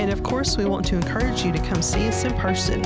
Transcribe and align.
And 0.00 0.10
of 0.10 0.22
course, 0.22 0.56
we 0.56 0.64
want 0.64 0.86
to 0.86 0.96
encourage 0.96 1.44
you 1.44 1.52
to 1.52 1.58
come 1.58 1.82
see 1.82 2.08
us 2.08 2.24
in 2.24 2.32
person. 2.38 2.80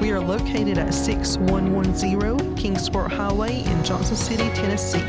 We 0.00 0.12
are 0.12 0.18
located 0.18 0.78
at 0.78 0.94
6110 0.94 2.56
Kingsport 2.56 3.12
Highway 3.12 3.62
in 3.64 3.84
Johnson 3.84 4.16
City, 4.16 4.48
Tennessee. 4.54 5.02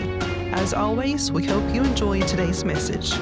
As 0.52 0.73
always, 0.73 1.32
we 1.32 1.46
hope 1.46 1.63
you 1.73 1.82
enjoy 1.82 2.20
today's 2.23 2.66
message. 2.66 3.13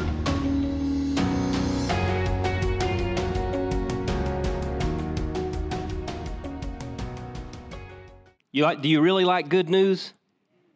You 8.52 8.64
like, 8.64 8.82
do 8.82 8.90
you 8.90 9.02
really 9.02 9.26
like 9.26 9.48
good 9.48 9.70
news? 9.70 10.16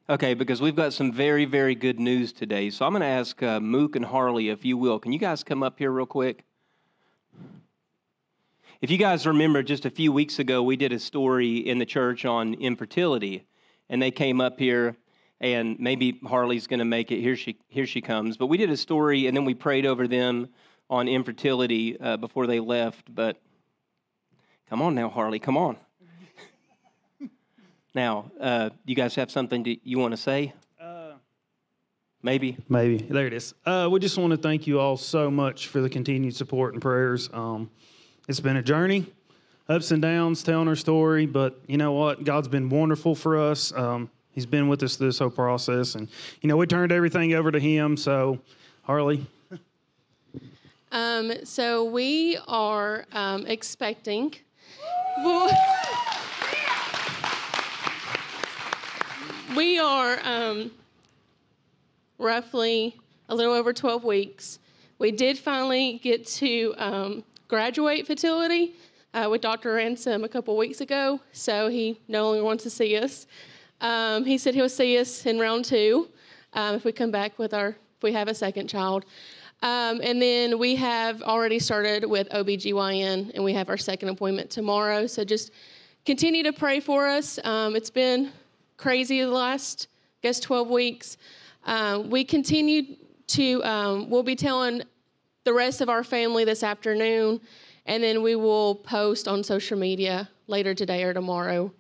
Okay, 0.08 0.36
because 0.36 0.62
we've 0.62 0.76
got 0.76 0.94
some 0.94 1.12
very, 1.12 1.46
very 1.46 1.74
good 1.74 2.00
news 2.00 2.32
today. 2.32 2.70
So 2.70 2.86
I'm 2.86 2.92
going 2.92 3.02
to 3.02 3.08
ask 3.08 3.42
uh, 3.42 3.60
Mook 3.60 3.96
and 3.96 4.06
Harley, 4.06 4.50
if 4.50 4.64
you 4.64 4.78
will, 4.78 5.00
can 5.00 5.12
you 5.12 5.18
guys 5.18 5.44
come 5.44 5.64
up 5.64 5.80
here 5.80 5.90
real 5.90 6.06
quick? 6.06 6.44
If 8.80 8.92
you 8.92 9.00
guys 9.00 9.26
remember, 9.26 9.64
just 9.64 9.88
a 9.88 9.90
few 9.90 10.12
weeks 10.12 10.38
ago, 10.38 10.62
we 10.62 10.76
did 10.76 10.94
a 10.94 11.00
story 11.00 11.58
in 11.58 11.80
the 11.80 11.86
church 11.86 12.26
on 12.26 12.54
infertility, 12.54 13.48
and 13.90 14.00
they 14.00 14.12
came 14.12 14.40
up 14.40 14.60
here, 14.60 14.96
and 15.42 15.80
maybe 15.80 16.20
Harley's 16.24 16.68
going 16.68 16.78
to 16.78 16.86
make 16.86 17.12
it. 17.12 17.20
Here 17.20 17.36
she, 17.36 17.58
here 17.70 17.88
she 17.88 18.02
comes. 18.02 18.38
But 18.38 18.48
we 18.48 18.58
did 18.58 18.70
a 18.70 18.78
story, 18.78 19.26
and 19.26 19.36
then 19.36 19.46
we 19.46 19.56
prayed 19.56 19.88
over 19.88 20.08
them 20.08 20.50
on 20.92 21.08
infertility 21.08 22.00
uh, 22.00 22.18
before 22.18 22.46
they 22.46 22.60
left. 22.60 23.14
But 23.14 23.42
come 24.70 24.84
on 24.84 24.94
now, 24.94 25.10
Harley, 25.10 25.40
come 25.40 25.58
on. 25.58 25.78
Now, 27.96 28.32
uh, 28.40 28.70
you 28.86 28.94
guys 28.94 29.16
have 29.16 29.32
something 29.32 29.64
to, 29.64 29.76
you 29.90 29.98
want 29.98 30.12
to 30.12 30.18
say? 30.18 30.54
Uh, 30.80 31.14
Maybe. 32.22 32.58
Maybe. 32.70 32.98
There 32.98 33.26
it 33.26 33.34
is. 33.34 33.56
Uh, 33.66 33.90
we 33.92 34.00
just 34.00 34.20
want 34.20 34.30
to 34.30 34.38
thank 34.38 34.68
you 34.68 34.80
all 34.80 34.98
so 34.98 35.32
much 35.32 35.66
for 35.66 35.82
the 35.82 35.90
continued 35.90 36.36
support 36.36 36.74
and 36.74 36.82
prayers. 36.82 37.28
Um, 37.34 37.72
it's 38.28 38.40
been 38.42 38.58
a 38.58 38.62
journey, 38.62 39.06
ups 39.70 39.92
and 39.92 40.02
downs, 40.02 40.44
telling 40.44 40.68
our 40.68 40.76
story, 40.76 41.26
but 41.26 41.60
you 41.68 41.78
know 41.78 41.94
what? 41.94 42.26
God's 42.26 42.50
been 42.50 42.68
wonderful 42.70 43.16
for 43.16 43.38
us. 43.38 43.72
Um, 43.74 44.10
he's 44.32 44.46
been 44.46 44.68
with 44.68 44.84
us 44.84 44.98
through 44.98 45.08
this 45.08 45.20
whole 45.20 45.30
process. 45.30 45.96
And, 45.96 46.10
you 46.42 46.50
know, 46.50 46.58
we 46.58 46.68
turned 46.68 46.92
everything 46.92 47.34
over 47.34 47.52
to 47.52 47.60
Him. 47.60 47.96
So, 47.96 48.40
Harley. 48.84 49.26
Um, 50.92 51.46
so, 51.46 51.86
we 51.86 52.38
are 52.48 53.06
um, 53.14 53.46
expecting. 53.46 54.36
we 59.56 59.80
are 59.80 60.20
um, 60.24 60.72
roughly 62.18 62.98
a 63.30 63.36
little 63.36 63.54
over 63.54 63.72
12 63.74 64.04
weeks. 64.04 64.60
We 65.00 65.12
did 65.12 65.38
finally 65.38 66.00
get 66.04 66.26
to 66.28 66.74
um, 66.78 67.24
graduate 67.48 68.06
fertility 68.06 68.76
uh, 69.14 69.28
with 69.30 69.42
Dr. 69.42 69.74
Ransom 69.74 70.24
a 70.24 70.30
couple 70.30 70.58
weeks 70.58 70.82
ago, 70.82 71.20
so 71.32 71.70
he 71.70 72.00
no 72.08 72.30
longer 72.30 72.44
wants 72.44 72.64
to 72.64 72.70
see 72.70 72.98
us. 72.98 73.26
Um, 73.80 74.26
he 74.26 74.38
said 74.38 74.54
he'll 74.54 74.70
see 74.70 74.98
us 74.98 75.26
in 75.26 75.40
round 75.40 75.66
two 75.66 76.10
um, 76.54 76.76
if 76.76 76.84
we 76.84 76.92
come 76.92 77.12
back 77.12 77.40
with 77.40 77.54
our, 77.54 77.70
if 77.70 78.04
we 78.04 78.12
have 78.14 78.28
a 78.28 78.34
second 78.34 78.68
child. 78.68 79.06
Um, 79.62 80.02
and 80.04 80.22
then 80.22 80.60
we 80.60 80.76
have 80.76 81.22
already 81.24 81.58
started 81.58 82.06
with 82.06 82.30
OBGYN, 82.30 83.32
and 83.34 83.44
we 83.44 83.54
have 83.54 83.70
our 83.70 83.78
second 83.78 84.10
appointment 84.10 84.50
tomorrow. 84.50 85.08
So 85.08 85.24
just 85.24 85.52
continue 86.06 86.44
to 86.44 86.54
pray 86.54 86.80
for 86.80 87.08
us. 87.08 87.40
Um, 87.44 87.76
it's 87.76 87.90
been 87.90 88.32
crazy 88.78 89.22
the 89.22 89.28
last, 89.28 89.88
I 90.22 90.28
guess, 90.28 90.40
12 90.40 90.70
weeks. 90.70 91.18
Um, 91.66 92.10
we 92.10 92.24
continue 92.24 92.98
to, 93.28 93.64
um, 93.64 94.10
we'll 94.10 94.24
be 94.24 94.36
telling 94.36 94.84
the 95.48 95.54
rest 95.54 95.80
of 95.80 95.88
our 95.88 96.04
family 96.04 96.44
this 96.44 96.62
afternoon, 96.62 97.40
and 97.86 98.04
then 98.04 98.22
we 98.22 98.36
will 98.36 98.76
post 98.76 99.30
on 99.30 99.46
social 99.46 99.80
media 99.80 100.28
later 100.48 100.74
today 100.74 101.04
or 101.04 101.14
tomorrow, 101.14 101.72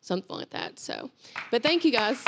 something 0.00 0.36
like 0.36 0.50
that. 0.50 0.78
So, 0.78 1.10
but 1.50 1.60
thank 1.60 1.84
you 1.84 1.90
guys. 1.90 2.22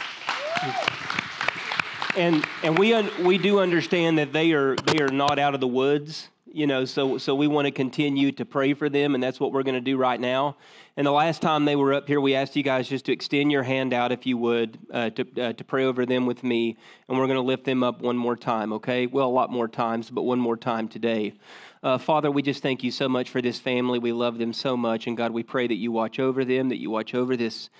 And 2.17 2.45
and 2.65 2.77
we 2.77 2.95
un, 2.95 3.09
we 3.25 3.39
do 3.39 3.61
understand 3.61 4.19
that 4.19 4.33
they 4.33 4.51
are 4.55 4.75
they 4.75 5.01
are 5.01 5.09
not 5.09 5.39
out 5.39 5.55
of 5.55 5.61
the 5.61 5.69
woods 5.69 6.31
you 6.53 6.67
know 6.67 6.85
so 6.85 7.19
so 7.19 7.35
we 7.35 7.47
want 7.47 7.67
to 7.67 7.71
continue 7.71 8.33
to 8.33 8.45
pray 8.45 8.75
for 8.75 8.89
them 8.89 9.15
and 9.15 9.23
that's 9.23 9.39
what 9.39 9.53
we're 9.53 9.63
going 9.63 9.75
to 9.75 9.81
do 9.81 9.97
right 9.97 10.21
now. 10.21 10.57
And 10.97 11.07
the 11.07 11.13
last 11.13 11.41
time 11.43 11.65
they 11.65 11.77
were 11.77 11.95
up 11.95 12.09
here 12.09 12.21
we 12.21 12.35
asked 12.35 12.57
you 12.57 12.63
guys 12.63 12.89
just 12.89 13.05
to 13.07 13.13
extend 13.13 13.53
your 13.53 13.63
hand 13.63 13.93
out 13.93 14.13
if 14.13 14.27
you 14.27 14.37
would 14.39 14.79
uh, 14.93 15.11
to, 15.11 15.27
uh, 15.41 15.53
to 15.53 15.65
pray 15.65 15.85
over 15.85 16.05
them 16.05 16.27
with 16.27 16.43
me 16.43 16.77
and 17.09 17.19
we're 17.19 17.27
going 17.27 17.37
to 17.37 17.43
lift 17.43 17.65
them 17.65 17.83
up 17.83 18.01
one 18.01 18.17
more 18.17 18.37
time 18.37 18.73
okay? 18.75 19.07
Well 19.07 19.29
a 19.29 19.31
lot 19.31 19.51
more 19.51 19.69
times 19.69 20.11
but 20.11 20.23
one 20.23 20.39
more 20.39 20.57
time 20.57 20.89
today. 20.89 21.35
Uh, 21.83 21.99
father 21.99 22.31
we 22.31 22.43
just 22.43 22.63
thank 22.63 22.83
you 22.83 22.91
so 22.91 23.09
much 23.09 23.31
for 23.31 23.41
this 23.41 23.59
family. 23.59 23.99
We 23.99 24.13
love 24.13 24.39
them 24.39 24.53
so 24.53 24.77
much 24.77 25.07
and 25.07 25.17
god 25.17 25.33
we 25.33 25.43
pray 25.43 25.67
that 25.67 25.77
you 25.77 25.93
watch 25.93 26.19
over 26.19 26.45
them 26.45 26.69
that 26.69 26.79
you 26.79 26.91
watch 26.91 27.15
over 27.15 27.37
this 27.37 27.71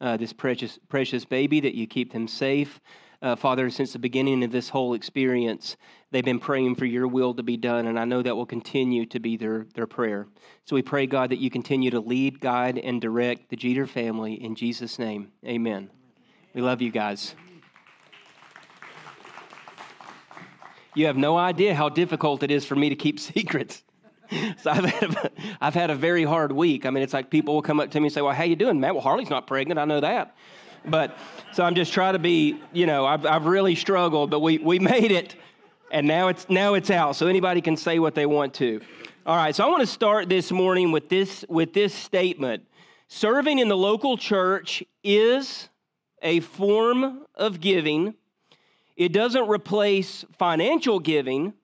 uh, 0.00 0.16
this 0.16 0.32
precious 0.32 0.78
precious 0.88 1.24
baby 1.24 1.60
that 1.60 1.74
you 1.74 1.86
keep 1.86 2.12
them 2.12 2.28
safe 2.28 2.80
uh, 3.20 3.34
Father, 3.36 3.68
since 3.70 3.92
the 3.92 3.98
beginning 3.98 4.44
of 4.44 4.52
this 4.52 4.68
whole 4.68 4.94
experience, 4.94 5.76
they've 6.10 6.24
been 6.24 6.38
praying 6.38 6.76
for 6.76 6.84
your 6.84 7.08
will 7.08 7.34
to 7.34 7.42
be 7.42 7.56
done, 7.56 7.86
and 7.86 7.98
I 7.98 8.04
know 8.04 8.22
that 8.22 8.36
will 8.36 8.46
continue 8.46 9.06
to 9.06 9.18
be 9.18 9.36
their, 9.36 9.66
their 9.74 9.86
prayer. 9.86 10.28
So 10.64 10.76
we 10.76 10.82
pray, 10.82 11.06
God, 11.06 11.30
that 11.30 11.38
you 11.38 11.50
continue 11.50 11.90
to 11.90 12.00
lead, 12.00 12.40
guide, 12.40 12.78
and 12.78 13.00
direct 13.00 13.50
the 13.50 13.56
Jeter 13.56 13.86
family 13.86 14.34
in 14.34 14.54
Jesus' 14.54 14.98
name. 14.98 15.32
Amen. 15.44 15.90
We 16.54 16.62
love 16.62 16.80
you 16.80 16.92
guys. 16.92 17.34
You 20.94 21.06
have 21.06 21.16
no 21.16 21.36
idea 21.36 21.74
how 21.74 21.88
difficult 21.88 22.42
it 22.42 22.50
is 22.50 22.64
for 22.64 22.76
me 22.76 22.88
to 22.88 22.96
keep 22.96 23.18
secrets. 23.20 23.82
so 24.60 24.70
I've 24.70 24.84
had, 24.84 25.16
a, 25.16 25.30
I've 25.60 25.74
had 25.74 25.90
a 25.90 25.94
very 25.94 26.24
hard 26.24 26.52
week. 26.52 26.86
I 26.86 26.90
mean, 26.90 27.02
it's 27.02 27.14
like 27.14 27.30
people 27.30 27.54
will 27.54 27.62
come 27.62 27.80
up 27.80 27.90
to 27.92 28.00
me 28.00 28.06
and 28.06 28.12
say, 28.12 28.20
"Well, 28.20 28.34
how 28.34 28.44
you 28.44 28.56
doing, 28.56 28.78
Matt?" 28.78 28.94
Well, 28.94 29.02
Harley's 29.02 29.30
not 29.30 29.46
pregnant. 29.46 29.80
I 29.80 29.86
know 29.86 30.00
that. 30.00 30.36
But 30.90 31.16
so 31.52 31.64
I'm 31.64 31.74
just 31.74 31.92
trying 31.92 32.14
to 32.14 32.18
be, 32.18 32.60
you 32.72 32.86
know, 32.86 33.04
I've, 33.06 33.26
I've 33.26 33.46
really 33.46 33.74
struggled, 33.74 34.30
but 34.30 34.40
we, 34.40 34.58
we 34.58 34.78
made 34.78 35.10
it, 35.10 35.36
and 35.90 36.06
now 36.06 36.28
it's 36.28 36.48
now 36.48 36.74
it's 36.74 36.90
out. 36.90 37.16
So 37.16 37.26
anybody 37.26 37.60
can 37.60 37.76
say 37.76 37.98
what 37.98 38.14
they 38.14 38.26
want 38.26 38.54
to. 38.54 38.80
All 39.26 39.36
right. 39.36 39.54
So 39.54 39.64
I 39.64 39.68
want 39.68 39.80
to 39.80 39.86
start 39.86 40.28
this 40.28 40.50
morning 40.50 40.92
with 40.92 41.08
this 41.08 41.44
with 41.48 41.72
this 41.72 41.94
statement: 41.94 42.64
Serving 43.08 43.58
in 43.58 43.68
the 43.68 43.76
local 43.76 44.16
church 44.16 44.82
is 45.02 45.68
a 46.22 46.40
form 46.40 47.24
of 47.34 47.60
giving. 47.60 48.14
It 48.96 49.12
doesn't 49.12 49.48
replace 49.48 50.24
financial 50.36 50.98
giving, 50.98 51.54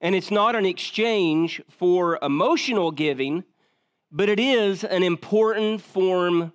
and 0.00 0.14
it's 0.14 0.30
not 0.30 0.56
an 0.56 0.64
exchange 0.64 1.60
for 1.68 2.18
emotional 2.22 2.90
giving, 2.90 3.44
but 4.10 4.28
it 4.28 4.40
is 4.40 4.82
an 4.82 5.02
important 5.02 5.82
form 5.82 6.52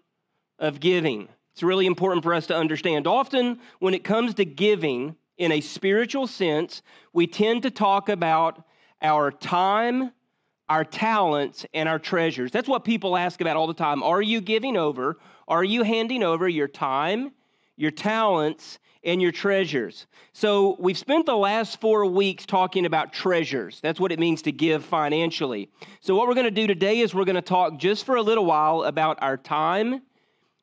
of 0.60 0.80
giving. 0.80 1.30
It's 1.58 1.64
really 1.64 1.88
important 1.88 2.22
for 2.22 2.36
us 2.36 2.46
to 2.48 2.56
understand. 2.56 3.08
Often, 3.08 3.60
when 3.80 3.96
it 3.96 4.04
comes 4.04 4.36
to 4.36 4.46
giving 4.46 5.16
in 5.40 5.52
a 5.52 5.60
spiritual 5.60 6.28
sense, 6.28 6.84
we 7.14 7.26
tend 7.26 7.64
to 7.64 7.72
talk 7.72 8.10
about 8.10 8.64
our 9.02 9.32
time, 9.32 10.12
our 10.70 10.86
talents, 10.86 11.66
and 11.74 11.90
our 11.90 11.98
treasures. 11.98 12.52
That's 12.52 12.68
what 12.68 12.84
people 12.84 13.18
ask 13.18 13.42
about 13.42 13.58
all 13.58 13.66
the 13.66 13.74
time. 13.74 14.04
Are 14.04 14.22
you 14.22 14.40
giving 14.40 14.78
over? 14.78 15.18
Are 15.48 15.64
you 15.64 15.82
handing 15.82 16.22
over 16.22 16.48
your 16.48 16.68
time, 16.68 17.32
your 17.76 17.90
talents, 17.90 18.78
and 19.04 19.20
your 19.20 19.32
treasures? 19.32 20.06
So, 20.34 20.76
we've 20.78 20.96
spent 20.96 21.26
the 21.26 21.36
last 21.36 21.82
four 21.82 22.06
weeks 22.06 22.46
talking 22.46 22.86
about 22.86 23.14
treasures. 23.14 23.80
That's 23.82 24.00
what 24.00 24.12
it 24.12 24.20
means 24.20 24.44
to 24.44 24.52
give 24.52 24.86
financially. 24.86 25.72
So, 26.02 26.16
what 26.16 26.28
we're 26.28 26.36
going 26.36 26.44
to 26.44 26.52
do 26.52 26.68
today 26.68 27.00
is 27.00 27.16
we're 27.16 27.26
going 27.26 27.34
to 27.36 27.42
talk 27.42 27.80
just 27.80 28.06
for 28.06 28.16
a 28.16 28.22
little 28.22 28.46
while 28.46 28.84
about 28.84 29.18
our 29.24 29.38
time 29.38 30.04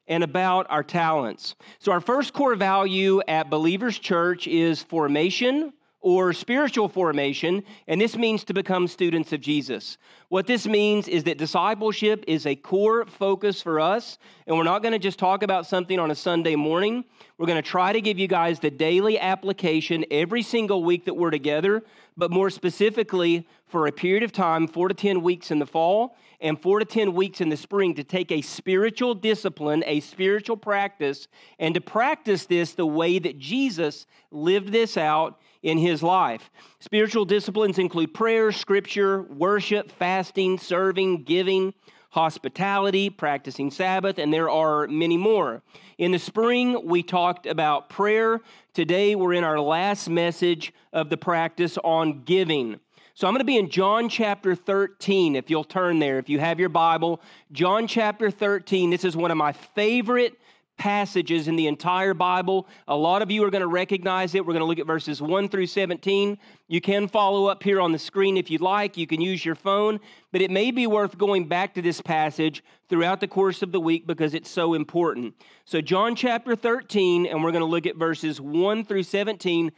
and 0.06 0.22
about 0.22 0.66
our 0.70 0.82
talents. 0.82 1.54
So, 1.78 1.92
our 1.92 2.00
first 2.00 2.32
core 2.32 2.54
value 2.54 3.20
at 3.28 3.50
Believers 3.50 3.98
Church 3.98 4.46
is 4.46 4.82
formation 4.82 5.72
or 6.04 6.34
spiritual 6.34 6.86
formation, 6.86 7.64
and 7.88 7.98
this 7.98 8.14
means 8.14 8.44
to 8.44 8.52
become 8.52 8.86
students 8.86 9.32
of 9.32 9.40
Jesus. 9.40 9.96
What 10.28 10.46
this 10.46 10.66
means 10.66 11.08
is 11.08 11.24
that 11.24 11.38
discipleship 11.38 12.24
is 12.28 12.44
a 12.44 12.54
core 12.54 13.06
focus 13.06 13.62
for 13.62 13.80
us, 13.80 14.18
and 14.46 14.54
we're 14.54 14.64
not 14.64 14.82
going 14.82 14.92
to 14.92 14.98
just 14.98 15.18
talk 15.18 15.42
about 15.42 15.66
something 15.66 15.98
on 15.98 16.10
a 16.10 16.14
Sunday 16.14 16.56
morning. 16.56 17.06
We're 17.38 17.46
going 17.46 17.62
to 17.62 17.66
try 17.66 17.94
to 17.94 18.02
give 18.02 18.18
you 18.18 18.28
guys 18.28 18.60
the 18.60 18.70
daily 18.70 19.18
application 19.18 20.04
every 20.10 20.42
single 20.42 20.84
week 20.84 21.06
that 21.06 21.14
we're 21.14 21.30
together, 21.30 21.82
but 22.18 22.30
more 22.30 22.50
specifically 22.50 23.48
for 23.66 23.86
a 23.86 23.92
period 23.92 24.24
of 24.24 24.30
time, 24.30 24.68
four 24.68 24.88
to 24.88 24.94
10 24.94 25.22
weeks 25.22 25.50
in 25.50 25.58
the 25.58 25.66
fall 25.66 26.18
and 26.38 26.60
four 26.60 26.80
to 26.80 26.84
10 26.84 27.14
weeks 27.14 27.40
in 27.40 27.48
the 27.48 27.56
spring, 27.56 27.94
to 27.94 28.04
take 28.04 28.30
a 28.30 28.42
spiritual 28.42 29.14
discipline, 29.14 29.82
a 29.86 30.00
spiritual 30.00 30.58
practice, 30.58 31.28
and 31.58 31.74
to 31.74 31.80
practice 31.80 32.44
this 32.44 32.74
the 32.74 32.84
way 32.84 33.18
that 33.18 33.38
Jesus 33.38 34.04
lived 34.30 34.70
this 34.70 34.98
out 34.98 35.40
in 35.64 35.78
his 35.78 36.02
life. 36.02 36.50
Spiritual 36.78 37.24
disciplines 37.24 37.78
include 37.78 38.14
prayer, 38.14 38.52
scripture, 38.52 39.22
worship, 39.22 39.90
fasting, 39.90 40.58
serving, 40.58 41.24
giving, 41.24 41.74
hospitality, 42.10 43.10
practicing 43.10 43.70
Sabbath, 43.70 44.18
and 44.18 44.32
there 44.32 44.48
are 44.48 44.86
many 44.86 45.16
more. 45.16 45.62
In 45.98 46.12
the 46.12 46.18
spring, 46.18 46.86
we 46.86 47.02
talked 47.02 47.46
about 47.46 47.88
prayer. 47.88 48.40
Today, 48.74 49.16
we're 49.16 49.32
in 49.32 49.42
our 49.42 49.58
last 49.58 50.08
message 50.08 50.72
of 50.92 51.08
the 51.08 51.16
practice 51.16 51.78
on 51.82 52.22
giving. 52.24 52.78
So 53.14 53.26
I'm 53.26 53.32
going 53.32 53.40
to 53.40 53.44
be 53.44 53.56
in 53.56 53.70
John 53.70 54.08
chapter 54.08 54.54
13, 54.54 55.34
if 55.34 55.48
you'll 55.48 55.64
turn 55.64 55.98
there, 55.98 56.18
if 56.18 56.28
you 56.28 56.40
have 56.40 56.60
your 56.60 56.68
Bible. 56.68 57.22
John 57.52 57.86
chapter 57.86 58.30
13, 58.30 58.90
this 58.90 59.04
is 59.04 59.16
one 59.16 59.30
of 59.30 59.36
my 59.36 59.52
favorite 59.52 60.38
passages 60.76 61.48
in 61.48 61.56
the 61.56 61.66
entire 61.66 62.14
Bible. 62.14 62.66
A 62.88 62.96
lot 62.96 63.22
of 63.22 63.30
you 63.30 63.44
are 63.44 63.50
going 63.50 63.62
to 63.62 63.66
recognize 63.66 64.34
it. 64.34 64.44
We're 64.44 64.52
going 64.52 64.60
to 64.60 64.66
look 64.66 64.78
at 64.78 64.86
verses 64.86 65.22
1 65.22 65.48
through 65.48 65.66
17. 65.66 66.38
You 66.68 66.80
can 66.80 67.08
follow 67.08 67.46
up 67.46 67.62
here 67.62 67.80
on 67.80 67.92
the 67.92 67.98
screen 67.98 68.36
if 68.36 68.50
you'd 68.50 68.60
like. 68.60 68.96
You 68.96 69.06
can 69.06 69.20
use 69.20 69.44
your 69.44 69.54
phone, 69.54 70.00
but 70.32 70.42
it 70.42 70.50
may 70.50 70.70
be 70.70 70.86
worth 70.86 71.16
going 71.18 71.46
back 71.46 71.74
to 71.74 71.82
this 71.82 72.00
passage 72.00 72.62
throughout 72.88 73.20
the 73.20 73.28
course 73.28 73.62
of 73.62 73.72
the 73.72 73.80
week 73.80 74.06
because 74.06 74.34
it's 74.34 74.50
so 74.50 74.74
important. 74.74 75.34
So, 75.64 75.80
John 75.80 76.14
chapter 76.14 76.56
13, 76.56 77.26
and 77.26 77.42
we're 77.42 77.52
going 77.52 77.60
to 77.60 77.66
look 77.66 77.86
at 77.86 77.96
verses 77.96 78.40
1 78.40 78.84
through 78.84 79.04
17. 79.04 79.72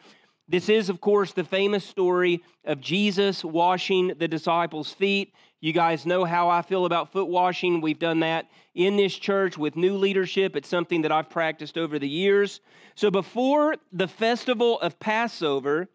This 0.49 0.69
is, 0.69 0.89
of 0.89 1.01
course, 1.01 1.33
the 1.33 1.43
famous 1.43 1.85
story 1.85 2.43
of 2.65 2.81
Jesus 2.81 3.45
washing 3.45 4.13
the 4.19 4.29
disciples' 4.29 4.93
feet. 4.93 5.35
You 5.61 5.73
guys 5.73 6.07
know 6.07 6.25
how 6.25 6.49
I 6.49 6.63
feel 6.63 6.85
about 6.85 7.11
foot 7.11 7.27
washing. 7.27 7.81
We've 7.81 7.99
done 7.99 8.21
that 8.21 8.49
in 8.73 8.97
this 8.97 9.17
church 9.17 9.59
with 9.59 9.75
new 9.75 9.97
leadership. 9.97 10.55
It's 10.55 10.69
something 10.69 11.03
that 11.03 11.11
I've 11.11 11.31
practiced 11.31 11.77
over 11.77 11.99
the 11.99 12.09
years. 12.09 12.61
So 12.95 13.11
before 13.11 13.75
the 13.93 14.07
festival 14.07 14.79
of 14.81 15.01
Passover, 15.01 15.89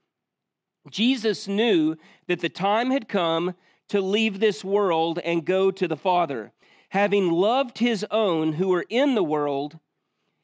Jesus 0.90 1.48
knew 1.48 1.96
that 2.28 2.42
the 2.42 2.50
time 2.50 2.92
had 2.92 3.08
come 3.08 3.56
to 3.88 4.02
leave 4.02 4.40
this 4.40 4.66
world 4.66 5.20
and 5.20 5.46
go 5.46 5.72
to 5.72 5.88
the 5.88 5.96
Father. 5.96 6.52
Having 6.90 7.32
loved 7.32 7.78
his 7.78 8.06
own 8.12 8.54
who 8.54 8.68
were 8.68 8.86
in 8.90 9.16
the 9.16 9.24
world, 9.24 9.80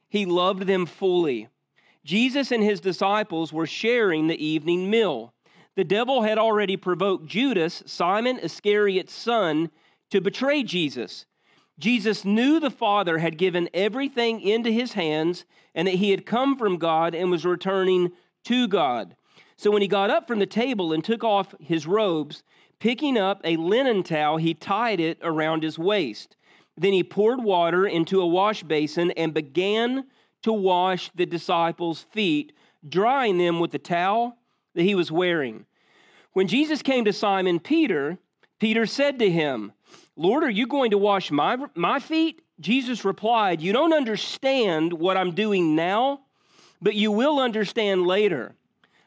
he 0.08 0.26
loved 0.26 0.64
them 0.64 0.86
fully. 0.86 1.50
Jesus 2.08 2.54
and 2.54 2.64
his 2.64 2.80
disciples 2.80 3.52
were 3.52 3.68
sharing 3.68 4.28
the 4.28 4.46
evening 4.46 4.90
meal. 4.90 5.34
The 5.76 5.84
devil 5.84 6.22
had 6.22 6.38
already 6.38 6.78
provoked 6.78 7.28
Judas, 7.28 7.84
Simon 7.86 8.40
Iscariot's 8.40 9.14
son, 9.14 9.70
to 10.12 10.22
betray 10.22 10.64
Jesus. 10.64 11.26
Jesus 11.78 12.24
knew 12.24 12.62
the 12.62 12.72
Father 12.72 13.18
had 13.18 13.38
given 13.38 13.68
everything 13.74 14.40
into 14.40 14.72
his 14.72 14.94
hands 14.94 15.44
and 15.76 15.86
that 15.86 15.96
he 15.96 16.12
had 16.12 16.26
come 16.26 16.58
from 16.58 16.78
God 16.78 17.14
and 17.14 17.30
was 17.30 17.46
returning 17.46 18.14
to 18.46 18.70
God. 18.70 19.14
So 19.58 19.70
when 19.70 19.82
he 19.82 19.90
got 19.90 20.10
up 20.10 20.30
from 20.30 20.40
the 20.40 20.46
table 20.46 20.94
and 20.94 21.04
took 21.04 21.26
off 21.26 21.56
his 21.60 21.86
robes, 21.86 22.42
picking 22.80 23.18
up 23.18 23.42
a 23.44 23.58
linen 23.58 24.02
towel, 24.02 24.38
he 24.38 24.54
tied 24.54 25.02
it 25.02 25.20
around 25.22 25.62
his 25.62 25.78
waist. 25.78 26.38
Then 26.78 26.94
he 26.94 27.04
poured 27.04 27.44
water 27.44 27.86
into 27.86 28.22
a 28.22 28.28
wash 28.28 28.64
basin 28.64 29.12
and 29.12 29.34
began 29.34 30.06
to 30.48 30.54
wash 30.54 31.12
the 31.14 31.26
disciples' 31.26 32.06
feet, 32.12 32.54
drying 32.88 33.38
them 33.38 33.60
with 33.60 33.72
the 33.72 33.80
towel 33.80 34.38
that 34.76 34.84
he 34.84 34.96
was 34.96 35.12
wearing. 35.12 35.66
When 36.32 36.48
Jesus 36.48 36.82
came 36.82 37.04
to 37.04 37.12
Simon 37.12 37.60
Peter, 37.60 38.18
Peter 38.60 38.86
said 38.86 39.20
to 39.20 39.30
him, 39.30 39.74
Lord, 40.16 40.44
are 40.44 40.50
you 40.50 40.66
going 40.66 40.92
to 40.92 40.98
wash 40.98 41.32
my, 41.32 41.58
my 41.76 42.00
feet? 42.00 42.42
Jesus 42.62 43.04
replied, 43.04 43.62
You 43.62 43.74
don't 43.74 43.94
understand 43.94 44.94
what 44.94 45.18
I'm 45.18 45.36
doing 45.36 45.76
now, 45.76 46.22
but 46.82 46.96
you 46.96 47.12
will 47.12 47.40
understand 47.40 48.08
later. 48.08 48.56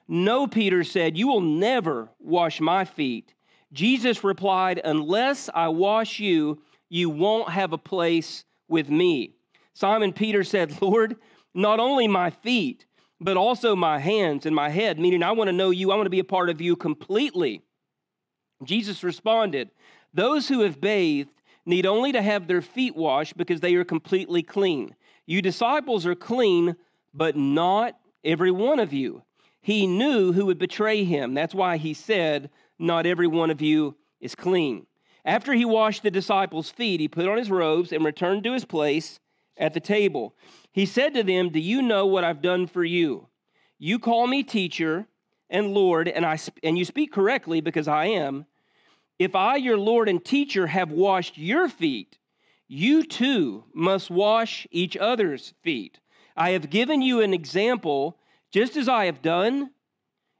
No, 0.06 0.46
Peter 0.46 0.84
said, 0.84 1.16
You 1.16 1.26
will 1.26 1.40
never 1.40 2.10
wash 2.18 2.60
my 2.60 2.84
feet. 2.84 3.32
Jesus 3.72 4.22
replied, 4.22 4.80
Unless 4.84 5.48
I 5.54 5.68
wash 5.68 6.20
you, 6.20 6.62
you 6.90 7.08
won't 7.08 7.48
have 7.48 7.72
a 7.72 7.78
place 7.78 8.44
with 8.68 8.90
me. 8.90 9.36
Simon 9.72 10.12
Peter 10.12 10.44
said, 10.44 10.82
Lord, 10.82 11.16
not 11.54 11.80
only 11.80 12.08
my 12.08 12.30
feet, 12.30 12.86
but 13.20 13.36
also 13.36 13.76
my 13.76 13.98
hands 13.98 14.46
and 14.46 14.54
my 14.54 14.70
head, 14.70 14.98
meaning 14.98 15.22
I 15.22 15.32
want 15.32 15.48
to 15.48 15.52
know 15.52 15.70
you, 15.70 15.92
I 15.92 15.96
want 15.96 16.06
to 16.06 16.10
be 16.10 16.20
a 16.20 16.24
part 16.24 16.48
of 16.48 16.60
you 16.60 16.76
completely. 16.76 17.62
Jesus 18.64 19.02
responded, 19.04 19.70
Those 20.14 20.48
who 20.48 20.60
have 20.60 20.80
bathed 20.80 21.30
need 21.66 21.86
only 21.86 22.12
to 22.12 22.22
have 22.22 22.46
their 22.46 22.62
feet 22.62 22.96
washed 22.96 23.36
because 23.36 23.60
they 23.60 23.74
are 23.74 23.84
completely 23.84 24.42
clean. 24.42 24.94
You 25.26 25.42
disciples 25.42 26.06
are 26.06 26.14
clean, 26.14 26.76
but 27.12 27.36
not 27.36 27.96
every 28.24 28.50
one 28.50 28.80
of 28.80 28.92
you. 28.92 29.22
He 29.60 29.86
knew 29.86 30.32
who 30.32 30.46
would 30.46 30.58
betray 30.58 31.04
him. 31.04 31.34
That's 31.34 31.54
why 31.54 31.76
he 31.76 31.92
said, 31.92 32.50
Not 32.78 33.06
every 33.06 33.26
one 33.26 33.50
of 33.50 33.60
you 33.60 33.96
is 34.20 34.34
clean. 34.34 34.86
After 35.24 35.52
he 35.52 35.66
washed 35.66 36.02
the 36.02 36.10
disciples' 36.10 36.70
feet, 36.70 37.00
he 37.00 37.08
put 37.08 37.28
on 37.28 37.36
his 37.36 37.50
robes 37.50 37.92
and 37.92 38.04
returned 38.04 38.44
to 38.44 38.54
his 38.54 38.64
place 38.64 39.20
at 39.60 39.74
the 39.74 39.80
table. 39.80 40.34
He 40.72 40.86
said 40.86 41.14
to 41.14 41.22
them, 41.22 41.50
Do 41.50 41.60
you 41.60 41.82
know 41.82 42.06
what 42.06 42.24
I've 42.24 42.42
done 42.42 42.66
for 42.66 42.82
you? 42.82 43.28
You 43.78 43.98
call 43.98 44.26
me 44.26 44.42
teacher 44.42 45.06
and 45.48 45.74
Lord, 45.74 46.08
and, 46.08 46.24
I, 46.24 46.38
and 46.62 46.78
you 46.78 46.84
speak 46.84 47.12
correctly 47.12 47.60
because 47.60 47.86
I 47.86 48.06
am. 48.06 48.46
If 49.18 49.34
I, 49.36 49.56
your 49.56 49.76
Lord 49.76 50.08
and 50.08 50.24
teacher, 50.24 50.66
have 50.68 50.90
washed 50.90 51.36
your 51.36 51.68
feet, 51.68 52.18
you 52.66 53.02
too 53.02 53.64
must 53.74 54.10
wash 54.10 54.66
each 54.70 54.96
other's 54.96 55.52
feet. 55.62 55.98
I 56.36 56.50
have 56.50 56.70
given 56.70 57.02
you 57.02 57.20
an 57.20 57.34
example, 57.34 58.16
just 58.50 58.76
as 58.76 58.88
I 58.88 59.06
have 59.06 59.22
done, 59.22 59.70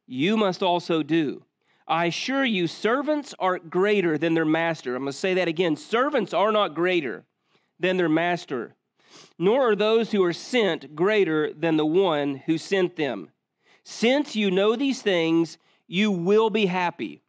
you 0.07 0.37
must 0.37 0.63
also 0.63 1.03
do. 1.03 1.45
I 1.87 2.07
assure 2.07 2.45
you, 2.45 2.69
servants 2.69 3.35
are 3.41 3.59
greater 3.59 4.17
than 4.17 4.35
their 4.35 4.45
master. 4.45 4.95
I'm 4.95 5.03
going 5.03 5.13
to 5.13 5.19
say 5.19 5.35
that 5.35 5.49
again. 5.49 5.77
Servants 5.77 6.33
are 6.33 6.53
not 6.53 6.75
greater 6.75 7.25
than 7.81 7.97
their 7.97 8.09
master 8.09 8.77
nor 9.39 9.71
are 9.71 9.77
those 9.77 10.13
who 10.13 10.23
are 10.25 10.33
sent 10.33 10.95
greater 10.95 11.53
than 11.53 11.77
the 11.77 11.87
one 11.87 12.43
who 12.47 12.59
sent 12.59 12.97
them. 12.97 13.31
Since 13.85 14.37
you 14.37 14.51
know 14.51 14.77
these 14.77 15.03
things, 15.03 15.59
you 15.87 16.11
will 16.11 16.51
be 16.51 16.67
happy. 16.67 17.23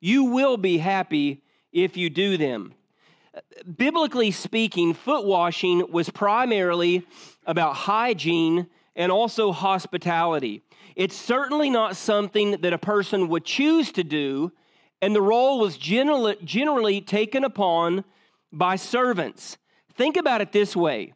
You 0.00 0.24
will 0.24 0.56
be 0.56 0.78
happy 0.78 1.42
if 1.72 1.96
you 1.96 2.10
do 2.10 2.36
them. 2.36 2.74
Biblically 3.76 4.30
speaking, 4.30 4.94
foot 4.94 5.24
washing 5.24 5.90
was 5.90 6.10
primarily 6.10 7.06
about 7.46 7.74
hygiene 7.74 8.68
and 8.94 9.10
also 9.10 9.52
hospitality. 9.52 10.62
It's 10.94 11.16
certainly 11.16 11.70
not 11.70 11.96
something 11.96 12.52
that 12.60 12.72
a 12.72 12.78
person 12.78 13.28
would 13.28 13.44
choose 13.44 13.90
to 13.92 14.04
do, 14.04 14.52
and 15.02 15.14
the 15.14 15.22
role 15.22 15.58
was 15.58 15.76
generally, 15.76 16.36
generally 16.44 17.00
taken 17.00 17.42
upon 17.42 18.04
by 18.52 18.76
servants. 18.76 19.58
Think 19.96 20.16
about 20.16 20.40
it 20.40 20.52
this 20.52 20.74
way 20.74 21.14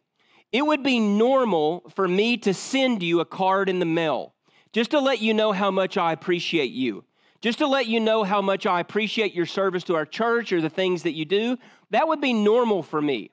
it 0.51 0.65
would 0.65 0.83
be 0.83 0.99
normal 0.99 1.85
for 1.95 2.09
me 2.09 2.37
to 2.39 2.55
send 2.55 3.03
you 3.03 3.21
a 3.21 3.25
card 3.25 3.69
in 3.69 3.81
the 3.81 3.85
mail 3.85 4.35
just 4.73 4.91
to 4.93 5.01
let 5.01 5.21
you 5.21 5.35
know 5.35 5.53
how 5.53 5.71
much 5.71 5.97
I 5.97 6.13
appreciate 6.13 6.71
you, 6.71 7.05
just 7.41 7.59
to 7.59 7.67
let 7.67 7.87
you 7.87 8.01
know 8.01 8.25
how 8.25 8.41
much 8.41 8.67
I 8.67 8.81
appreciate 8.81 9.35
your 9.35 9.47
service 9.47 9.85
to 9.85 9.95
our 9.95 10.07
church 10.07 10.53
or 10.53 10.61
the 10.61 10.71
things 10.71 11.03
that 11.03 11.13
you 11.13 11.25
do. 11.25 11.59
That 11.91 12.09
would 12.09 12.21
be 12.21 12.33
normal 12.33 12.83
for 12.83 13.01
me. 13.01 13.31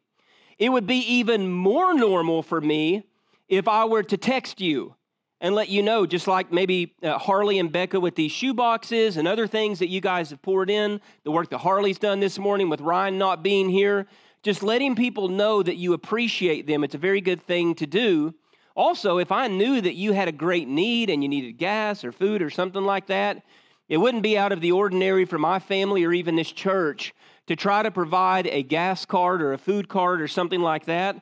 It 0.58 0.70
would 0.70 0.88
be 0.88 1.00
even 1.00 1.52
more 1.52 1.94
normal 1.94 2.42
for 2.42 2.62
me 2.62 3.04
if 3.48 3.68
I 3.68 3.86
were 3.86 4.04
to 4.04 4.18
text 4.18 4.62
you 4.62 4.96
and 5.42 5.54
let 5.54 5.70
you 5.70 5.84
know, 5.84 6.06
just 6.06 6.28
like 6.28 6.52
maybe 6.52 6.96
uh, 7.04 7.18
Harley 7.18 7.60
and 7.60 7.72
Becca 7.72 8.00
with 8.00 8.16
these 8.16 8.32
shoe 8.32 8.54
boxes 8.54 9.18
and 9.18 9.28
other 9.28 9.48
things 9.48 9.80
that 9.80 9.90
you 9.90 10.00
guys 10.00 10.30
have 10.30 10.42
poured 10.42 10.70
in, 10.70 11.02
the 11.24 11.32
work 11.32 11.50
that 11.50 11.60
Harley's 11.60 12.00
done 12.00 12.22
this 12.22 12.40
morning 12.40 12.70
with 12.70 12.80
Ryan 12.80 13.18
not 13.18 13.44
being 13.44 13.70
here 13.70 14.08
just 14.46 14.62
letting 14.62 14.96
people 14.96 15.28
know 15.28 15.64
that 15.64 15.76
you 15.76 15.94
appreciate 15.94 16.68
them, 16.68 16.84
it's 16.84 16.94
a 16.94 17.00
very 17.00 17.20
good 17.20 17.42
thing 17.42 17.74
to 17.74 17.88
do. 17.88 18.32
Also, 18.76 19.18
if 19.18 19.32
I 19.32 19.48
knew 19.48 19.82
that 19.82 19.96
you 19.96 20.12
had 20.12 20.28
a 20.28 20.32
great 20.32 20.68
need 20.68 21.10
and 21.10 21.24
you 21.24 21.28
needed 21.28 21.54
gas 21.54 22.04
or 22.04 22.12
food 22.12 22.44
or 22.44 22.52
something 22.52 22.84
like 22.84 23.08
that, 23.08 23.42
it 23.90 23.98
wouldn't 23.98 24.22
be 24.22 24.38
out 24.38 24.52
of 24.52 24.62
the 24.62 24.72
ordinary 24.72 25.26
for 25.26 25.40
my 25.40 25.58
family 25.58 26.04
or 26.04 26.14
even 26.14 26.36
this 26.36 26.52
church 26.52 27.16
to 27.48 27.56
try 27.56 27.82
to 27.82 27.90
provide 27.90 28.46
a 28.46 28.62
gas 28.62 29.04
card 29.04 29.42
or 29.42 29.54
a 29.54 29.58
food 29.58 29.90
card 29.90 30.22
or 30.22 30.28
something 30.28 30.62
like 30.62 30.86
that. 30.86 31.20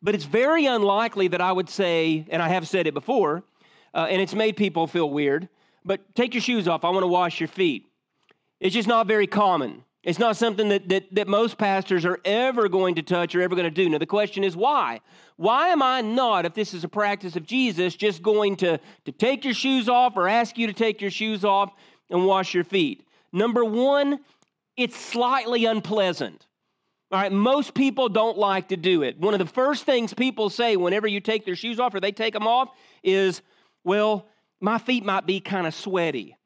But 0.00 0.14
it's 0.14 0.24
very 0.24 0.66
unlikely 0.66 1.26
that 1.28 1.40
I 1.40 1.50
would 1.50 1.68
say, 1.68 2.24
and 2.30 2.40
I 2.40 2.50
have 2.50 2.68
said 2.68 2.86
it 2.86 2.94
before, 2.94 3.42
uh, 3.94 4.06
and 4.08 4.22
it's 4.22 4.34
made 4.34 4.56
people 4.56 4.86
feel 4.86 5.10
weird, 5.10 5.48
but 5.84 6.14
take 6.14 6.34
your 6.34 6.40
shoes 6.40 6.68
off. 6.68 6.84
I 6.84 6.90
want 6.90 7.02
to 7.02 7.08
wash 7.08 7.40
your 7.40 7.48
feet. 7.48 7.86
It's 8.60 8.74
just 8.74 8.86
not 8.86 9.08
very 9.08 9.26
common. 9.26 9.82
It's 10.02 10.18
not 10.18 10.36
something 10.36 10.70
that, 10.70 10.88
that, 10.88 11.14
that 11.14 11.28
most 11.28 11.58
pastors 11.58 12.06
are 12.06 12.18
ever 12.24 12.68
going 12.68 12.94
to 12.94 13.02
touch 13.02 13.34
or 13.34 13.42
ever 13.42 13.54
going 13.54 13.66
to 13.66 13.70
do. 13.70 13.88
Now, 13.88 13.98
the 13.98 14.06
question 14.06 14.44
is 14.44 14.56
why? 14.56 15.00
Why 15.36 15.68
am 15.68 15.82
I 15.82 16.00
not, 16.00 16.46
if 16.46 16.54
this 16.54 16.72
is 16.72 16.84
a 16.84 16.88
practice 16.88 17.36
of 17.36 17.44
Jesus, 17.44 17.96
just 17.96 18.22
going 18.22 18.56
to, 18.56 18.80
to 19.04 19.12
take 19.12 19.44
your 19.44 19.52
shoes 19.52 19.88
off 19.90 20.16
or 20.16 20.26
ask 20.26 20.56
you 20.56 20.66
to 20.66 20.72
take 20.72 21.02
your 21.02 21.10
shoes 21.10 21.44
off? 21.44 21.72
and 22.10 22.26
wash 22.26 22.52
your 22.52 22.64
feet? 22.64 23.06
Number 23.32 23.64
one, 23.64 24.20
it's 24.76 24.96
slightly 24.96 25.64
unpleasant. 25.64 26.46
All 27.12 27.20
right, 27.20 27.32
most 27.32 27.74
people 27.74 28.08
don't 28.08 28.38
like 28.38 28.68
to 28.68 28.76
do 28.76 29.02
it. 29.02 29.18
One 29.18 29.34
of 29.34 29.38
the 29.38 29.46
first 29.46 29.84
things 29.84 30.12
people 30.14 30.50
say 30.50 30.76
whenever 30.76 31.08
you 31.08 31.20
take 31.20 31.44
their 31.44 31.56
shoes 31.56 31.80
off 31.80 31.94
or 31.94 32.00
they 32.00 32.12
take 32.12 32.34
them 32.34 32.46
off 32.46 32.70
is, 33.02 33.42
well, 33.82 34.28
my 34.60 34.78
feet 34.78 35.04
might 35.04 35.26
be 35.26 35.40
kind 35.40 35.66
of 35.66 35.74
sweaty. 35.74 36.36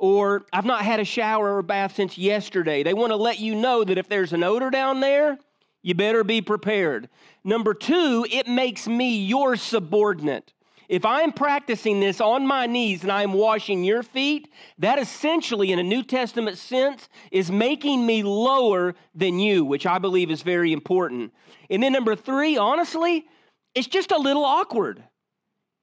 Or 0.00 0.46
I've 0.50 0.64
not 0.64 0.82
had 0.82 0.98
a 0.98 1.04
shower 1.04 1.58
or 1.58 1.62
bath 1.62 1.94
since 1.94 2.16
yesterday. 2.16 2.82
They 2.82 2.94
want 2.94 3.10
to 3.12 3.16
let 3.16 3.38
you 3.38 3.54
know 3.54 3.84
that 3.84 3.98
if 3.98 4.08
there's 4.08 4.32
an 4.32 4.42
odor 4.42 4.70
down 4.70 5.00
there, 5.00 5.36
you 5.82 5.94
better 5.94 6.24
be 6.24 6.40
prepared. 6.40 7.10
Number 7.44 7.74
two, 7.74 8.26
it 8.30 8.48
makes 8.48 8.88
me 8.88 9.18
your 9.18 9.56
subordinate. 9.56 10.54
If 10.88 11.04
I'm 11.04 11.32
practicing 11.32 12.00
this 12.00 12.18
on 12.18 12.46
my 12.46 12.64
knees 12.66 13.02
and 13.02 13.12
I'm 13.12 13.34
washing 13.34 13.84
your 13.84 14.02
feet, 14.02 14.48
that 14.78 14.98
essentially, 14.98 15.70
in 15.70 15.78
a 15.78 15.82
New 15.82 16.02
Testament 16.02 16.56
sense, 16.56 17.10
is 17.30 17.52
making 17.52 18.06
me 18.06 18.22
lower 18.22 18.94
than 19.14 19.38
you, 19.38 19.66
which 19.66 19.84
I 19.84 19.98
believe 19.98 20.30
is 20.30 20.40
very 20.40 20.72
important. 20.72 21.34
And 21.68 21.82
then 21.82 21.92
number 21.92 22.16
three, 22.16 22.56
honestly, 22.56 23.26
it's 23.74 23.86
just 23.86 24.12
a 24.12 24.18
little 24.18 24.46
awkward. 24.46 25.04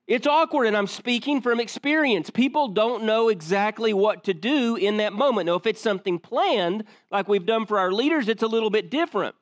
It's 0.07 0.25
awkward, 0.25 0.67
and 0.67 0.77
I'm 0.77 0.87
speaking 0.87 1.41
from 1.41 1.59
experience. 1.59 2.29
People 2.29 2.69
don't 2.69 3.03
know 3.03 3.27
exactly 3.27 3.93
what 3.93 4.23
to 4.23 4.33
do 4.33 4.77
in 4.77 4.97
that 4.97 5.11
moment. 5.11 5.47
Now, 5.47 5.55
if 5.55 5.67
it's 5.67 5.81
something 5.81 6.17
planned, 6.17 6.85
like 7.11 7.27
we've 7.27 7.45
done 7.45 7.65
for 7.65 7.77
our 7.77 7.91
leaders, 7.91 8.29
it's 8.29 8.41
a 8.41 8.47
little 8.47 8.69
bit 8.69 8.89
different. 8.89 9.35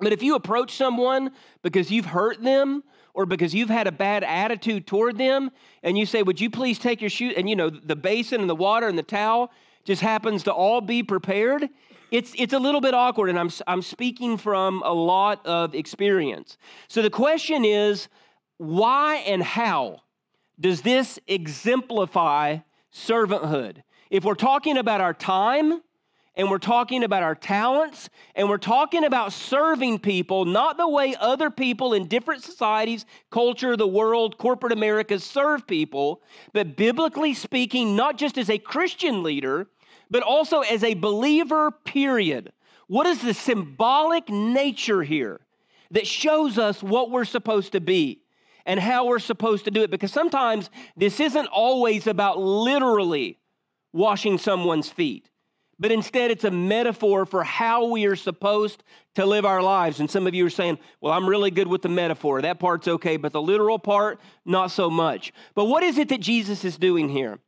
But 0.00 0.12
if 0.12 0.24
you 0.24 0.34
approach 0.34 0.74
someone 0.76 1.30
because 1.62 1.90
you've 1.90 2.06
hurt 2.06 2.42
them 2.42 2.82
or 3.14 3.26
because 3.26 3.54
you've 3.54 3.70
had 3.70 3.86
a 3.86 3.92
bad 3.92 4.24
attitude 4.24 4.88
toward 4.88 5.18
them 5.18 5.50
and 5.84 5.96
you 5.96 6.04
say, 6.04 6.22
Would 6.22 6.40
you 6.40 6.50
please 6.50 6.80
take 6.80 7.00
your 7.00 7.08
shoe? 7.08 7.32
And 7.36 7.48
you 7.48 7.54
know, 7.54 7.70
the 7.70 7.96
basin 7.96 8.40
and 8.40 8.50
the 8.50 8.56
water 8.56 8.88
and 8.88 8.98
the 8.98 9.04
towel 9.04 9.52
just 9.84 10.02
happens 10.02 10.42
to 10.42 10.52
all 10.52 10.80
be 10.80 11.04
prepared. 11.04 11.68
It's, 12.10 12.32
it's 12.36 12.52
a 12.52 12.58
little 12.58 12.80
bit 12.80 12.92
awkward, 12.92 13.30
and 13.30 13.38
I'm, 13.38 13.50
I'm 13.66 13.82
speaking 13.82 14.36
from 14.36 14.82
a 14.84 14.92
lot 14.92 15.44
of 15.46 15.74
experience. 15.74 16.56
So 16.88 17.02
the 17.02 17.10
question 17.10 17.64
is 17.64 18.08
why 18.58 19.16
and 19.26 19.42
how 19.42 20.02
does 20.58 20.82
this 20.82 21.18
exemplify 21.26 22.58
servanthood? 22.92 23.82
If 24.10 24.24
we're 24.24 24.34
talking 24.34 24.78
about 24.78 25.00
our 25.00 25.14
time, 25.14 25.82
and 26.36 26.50
we're 26.50 26.58
talking 26.58 27.02
about 27.02 27.22
our 27.22 27.34
talents, 27.34 28.10
and 28.34 28.48
we're 28.48 28.58
talking 28.58 29.04
about 29.04 29.32
serving 29.32 29.98
people, 29.98 30.44
not 30.44 30.76
the 30.76 30.88
way 30.88 31.14
other 31.18 31.50
people 31.50 31.94
in 31.94 32.06
different 32.06 32.42
societies, 32.42 33.06
culture, 33.30 33.74
the 33.76 33.86
world, 33.86 34.36
corporate 34.36 34.72
America 34.72 35.18
serve 35.18 35.66
people, 35.66 36.22
but 36.52 36.76
biblically 36.76 37.32
speaking, 37.32 37.96
not 37.96 38.18
just 38.18 38.36
as 38.36 38.50
a 38.50 38.58
Christian 38.58 39.22
leader, 39.22 39.66
but 40.10 40.22
also 40.22 40.60
as 40.60 40.84
a 40.84 40.94
believer, 40.94 41.70
period. 41.70 42.52
What 42.86 43.06
is 43.06 43.22
the 43.22 43.34
symbolic 43.34 44.28
nature 44.28 45.02
here 45.02 45.40
that 45.90 46.06
shows 46.06 46.58
us 46.58 46.82
what 46.82 47.10
we're 47.10 47.24
supposed 47.24 47.72
to 47.72 47.80
be? 47.80 48.22
And 48.66 48.78
how 48.78 49.06
we're 49.06 49.20
supposed 49.20 49.64
to 49.64 49.70
do 49.70 49.82
it. 49.82 49.90
Because 49.90 50.12
sometimes 50.12 50.68
this 50.96 51.20
isn't 51.20 51.46
always 51.46 52.06
about 52.06 52.38
literally 52.38 53.38
washing 53.92 54.36
someone's 54.36 54.90
feet 54.90 55.30
but 55.78 55.92
instead 55.92 56.30
it's 56.30 56.44
a 56.44 56.50
metaphor 56.50 57.26
for 57.26 57.44
how 57.44 57.86
we 57.86 58.06
are 58.06 58.16
supposed 58.16 58.82
to 59.14 59.26
live 59.26 59.44
our 59.44 59.62
lives. 59.62 60.00
And 60.00 60.10
some 60.10 60.26
of 60.26 60.34
you 60.34 60.46
are 60.46 60.50
saying, 60.50 60.78
well, 61.00 61.12
I'm 61.12 61.28
really 61.28 61.50
good 61.50 61.68
with 61.68 61.82
the 61.82 61.88
metaphor. 61.88 62.40
That 62.40 62.58
part's 62.58 62.88
okay, 62.88 63.16
but 63.16 63.32
the 63.32 63.42
literal 63.42 63.78
part, 63.78 64.20
not 64.44 64.70
so 64.70 64.88
much. 64.88 65.32
But 65.54 65.66
what 65.66 65.82
is 65.82 65.98
it 65.98 66.08
that 66.08 66.20
Jesus 66.20 66.64
is 66.64 66.78
doing 66.78 67.08
here? 67.08 67.38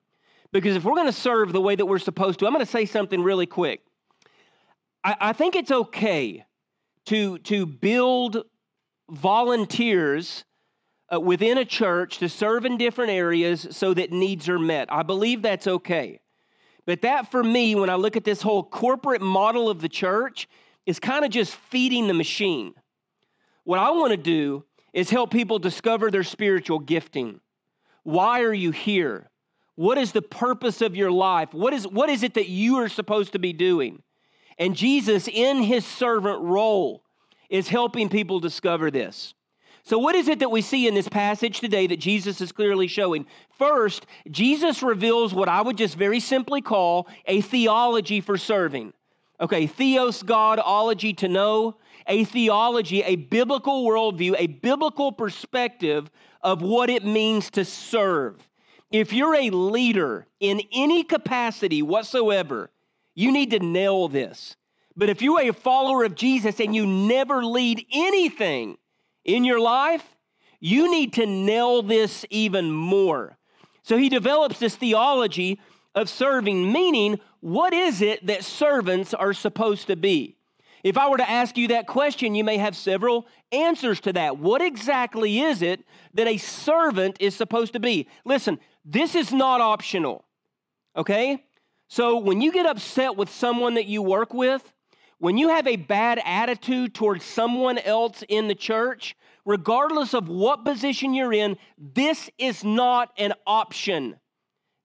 Because 0.53 0.77
if 0.77 0.85
we're 0.85 0.95
going 0.95 1.07
to 1.07 1.13
serve 1.13 1.53
the 1.53 1.61
way 1.61 1.75
that 1.75 1.87
we're 1.87 1.99
supposed 1.99 2.39
to, 2.41 2.47
I'm 2.47 2.53
going 2.53 2.65
to 2.65 2.71
say 2.71 2.85
something 2.85 3.23
really 3.23 3.47
quick. 3.47 3.81
I, 5.03 5.17
I 5.21 5.33
think 5.33 5.57
it's 5.57 5.71
okay 5.71 6.45
to, 7.07 7.39
to 7.39 7.65
build 7.65 8.45
volunteers 9.11 10.45
uh, 11.13 11.21
within 11.21 11.59
a 11.59 11.65
church 11.65 12.19
to 12.19 12.29
serve 12.29 12.65
in 12.65 12.77
different 12.77 13.11
areas 13.11 13.67
so 13.71 13.95
that 13.95 14.13
needs 14.13 14.49
are 14.49 14.59
met. 14.59 14.93
I 14.93 15.03
believe 15.03 15.43
that's 15.43 15.67
okay. 15.67 16.21
But 16.87 17.03
that 17.03 17.31
for 17.31 17.43
me, 17.43 17.75
when 17.75 17.91
I 17.91 17.97
look 17.97 18.17
at 18.17 18.25
this 18.25 18.43
whole 18.43 18.63
corporate 18.63 19.23
model 19.23 19.69
of 19.69 19.81
the 19.81 19.89
church, 19.89 20.49
is 20.87 20.99
kind 20.99 21.25
of 21.25 21.31
just 21.31 21.55
feeding 21.55 22.07
the 22.07 22.15
machine. 22.15 22.73
What 23.65 23.79
I 23.79 23.91
want 23.91 24.13
to 24.13 24.17
do 24.17 24.65
is 24.95 25.11
help 25.11 25.31
people 25.31 25.59
discover 25.59 26.11
their 26.11 26.25
spiritual 26.25 26.79
gifting. 26.79 27.41
Why 28.05 28.41
are 28.41 28.55
you 28.55 28.71
here? 28.71 29.29
What 29.75 29.99
is 29.99 30.13
the 30.13 30.23
purpose 30.23 30.81
of 30.81 30.97
your 30.97 31.11
life? 31.11 31.53
What 31.53 31.75
is, 31.75 31.87
what 31.87 32.09
is 32.09 32.23
it 32.23 32.35
that 32.35 32.49
you 32.49 32.77
are 32.77 32.89
supposed 32.89 33.33
to 33.33 33.39
be 33.39 33.53
doing? 33.53 34.03
And 34.59 34.75
Jesus, 34.75 35.29
in 35.29 35.63
his 35.63 35.85
servant 35.85 36.41
role, 36.41 37.05
is 37.51 37.69
helping 37.69 38.09
people 38.09 38.41
discover 38.41 38.91
this. 38.91 39.35
So, 39.89 39.97
what 39.97 40.15
is 40.15 40.29
it 40.29 40.41
that 40.41 40.51
we 40.51 40.61
see 40.61 40.87
in 40.87 40.93
this 40.93 41.09
passage 41.09 41.61
today 41.61 41.87
that 41.87 41.97
Jesus 41.97 42.43
is 42.43 42.53
clearly 42.53 42.89
showing? 42.89 43.25
First, 43.57 44.05
Jesus 44.31 44.83
reveals 44.83 45.33
what 45.33 45.49
I 45.49 45.63
would 45.63 45.79
just 45.79 45.97
very 45.97 46.21
simply 46.21 46.61
call 46.61 47.09
a 47.25 47.41
theology 47.41 48.21
for 48.21 48.37
serving. 48.37 48.93
Okay, 49.41 49.67
theos, 49.67 50.23
God, 50.23 50.59
ology, 50.59 51.15
to 51.15 51.29
know, 51.29 51.79
a 52.07 52.25
theology, 52.25 53.03
a 53.03 53.17
biblical 53.17 53.87
worldview, 53.87 54.35
a 54.37 54.49
biblical 54.49 55.11
perspective 55.11 56.11
of 56.43 56.61
what 56.61 56.91
it 56.91 57.07
means 57.07 57.49
to 57.53 57.65
serve. 57.65 58.47
If 58.93 59.15
you're 59.15 59.37
a 59.37 59.49
leader 59.49 60.27
in 60.39 60.61
any 60.71 61.03
capacity 61.03 61.81
whatsoever, 61.81 62.71
you 63.15 63.33
need 63.33 63.53
to 63.53 63.59
nail 63.61 64.09
this. 64.09 64.55
But 64.95 65.09
if 65.09 65.23
you're 65.23 65.41
a 65.41 65.53
follower 65.55 66.05
of 66.05 66.15
Jesus 66.15 66.61
and 66.61 66.77
you 66.77 66.85
never 66.85 67.43
lead 67.43 67.87
anything, 67.91 68.77
in 69.29 69.45
your 69.45 69.61
life, 69.61 70.17
you 70.59 70.91
need 70.91 71.13
to 71.13 71.27
nail 71.27 71.83
this 71.83 72.25
even 72.31 72.73
more. 72.73 73.37
So 73.83 73.97
he 73.97 74.09
develops 74.09 74.59
this 74.59 74.75
theology 74.75 75.61
of 75.95 76.09
serving, 76.09 76.73
meaning, 76.73 77.21
what 77.41 77.73
is 77.73 78.03
it 78.03 78.27
that 78.27 78.43
servants 78.43 79.15
are 79.15 79.35
supposed 79.35 79.87
to 79.89 79.97
be? 79.97 80.37
If 80.83 80.97
I 80.97 81.09
were 81.09 81.19
to 81.19 81.31
ask 81.31 81.59
you 81.59 81.69
that 81.69 81.87
question, 81.87 82.35
you 82.35 82.43
may 82.43 82.57
have 82.57 82.75
several 82.75 83.27
answers 83.53 84.01
to 84.01 84.13
that. 84.15 84.39
What 84.39 84.63
exactly 84.63 85.41
is 85.41 85.61
it 85.61 85.85
that 86.15 86.27
a 86.27 86.39
servant 86.39 87.19
is 87.21 87.37
supposed 87.37 87.75
to 87.75 87.81
be? 87.81 88.09
Listen, 88.25 88.59
this 88.85 89.15
is 89.15 89.33
not 89.33 89.61
optional, 89.61 90.25
okay? 90.97 91.45
So 91.89 92.17
when 92.17 92.41
you 92.41 92.51
get 92.51 92.67
upset 92.67 93.17
with 93.17 93.29
someone 93.29 93.75
that 93.75 93.87
you 93.87 94.01
work 94.01 94.33
with, 94.33 94.73
when 95.19 95.37
you 95.37 95.49
have 95.49 95.67
a 95.67 95.77
bad 95.77 96.21
attitude 96.25 96.95
towards 96.95 97.25
someone 97.25 97.79
else 97.79 98.23
in 98.29 98.49
the 98.49 98.55
church, 98.55 99.17
regardless 99.45 100.15
of 100.15 100.29
what 100.29 100.65
position 100.65 101.13
you're 101.15 101.33
in, 101.33 101.57
this 101.77 102.31
is 102.39 102.63
not 102.63 103.11
an 103.19 103.33
option. 103.47 104.17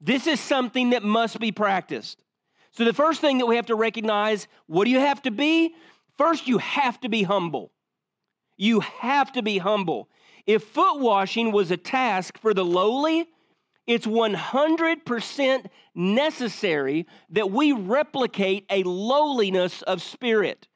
This 0.01 0.25
is 0.25 0.39
something 0.39 0.89
that 0.89 1.03
must 1.03 1.39
be 1.39 1.51
practiced. 1.51 2.23
So, 2.71 2.83
the 2.83 2.93
first 2.93 3.21
thing 3.21 3.37
that 3.37 3.45
we 3.45 3.55
have 3.55 3.67
to 3.67 3.75
recognize 3.75 4.47
what 4.65 4.85
do 4.85 4.91
you 4.91 4.99
have 4.99 5.21
to 5.23 5.31
be? 5.31 5.75
First, 6.17 6.47
you 6.47 6.57
have 6.57 6.99
to 7.01 7.09
be 7.09 7.23
humble. 7.23 7.71
You 8.57 8.79
have 8.79 9.31
to 9.33 9.43
be 9.43 9.59
humble. 9.59 10.09
If 10.45 10.63
foot 10.63 10.99
washing 10.99 11.51
was 11.51 11.71
a 11.71 11.77
task 11.77 12.37
for 12.37 12.53
the 12.53 12.65
lowly, 12.65 13.27
it's 13.85 14.05
100% 14.05 15.65
necessary 15.95 17.07
that 17.29 17.51
we 17.51 17.71
replicate 17.71 18.65
a 18.69 18.83
lowliness 18.83 19.81
of 19.83 20.01
spirit. 20.01 20.67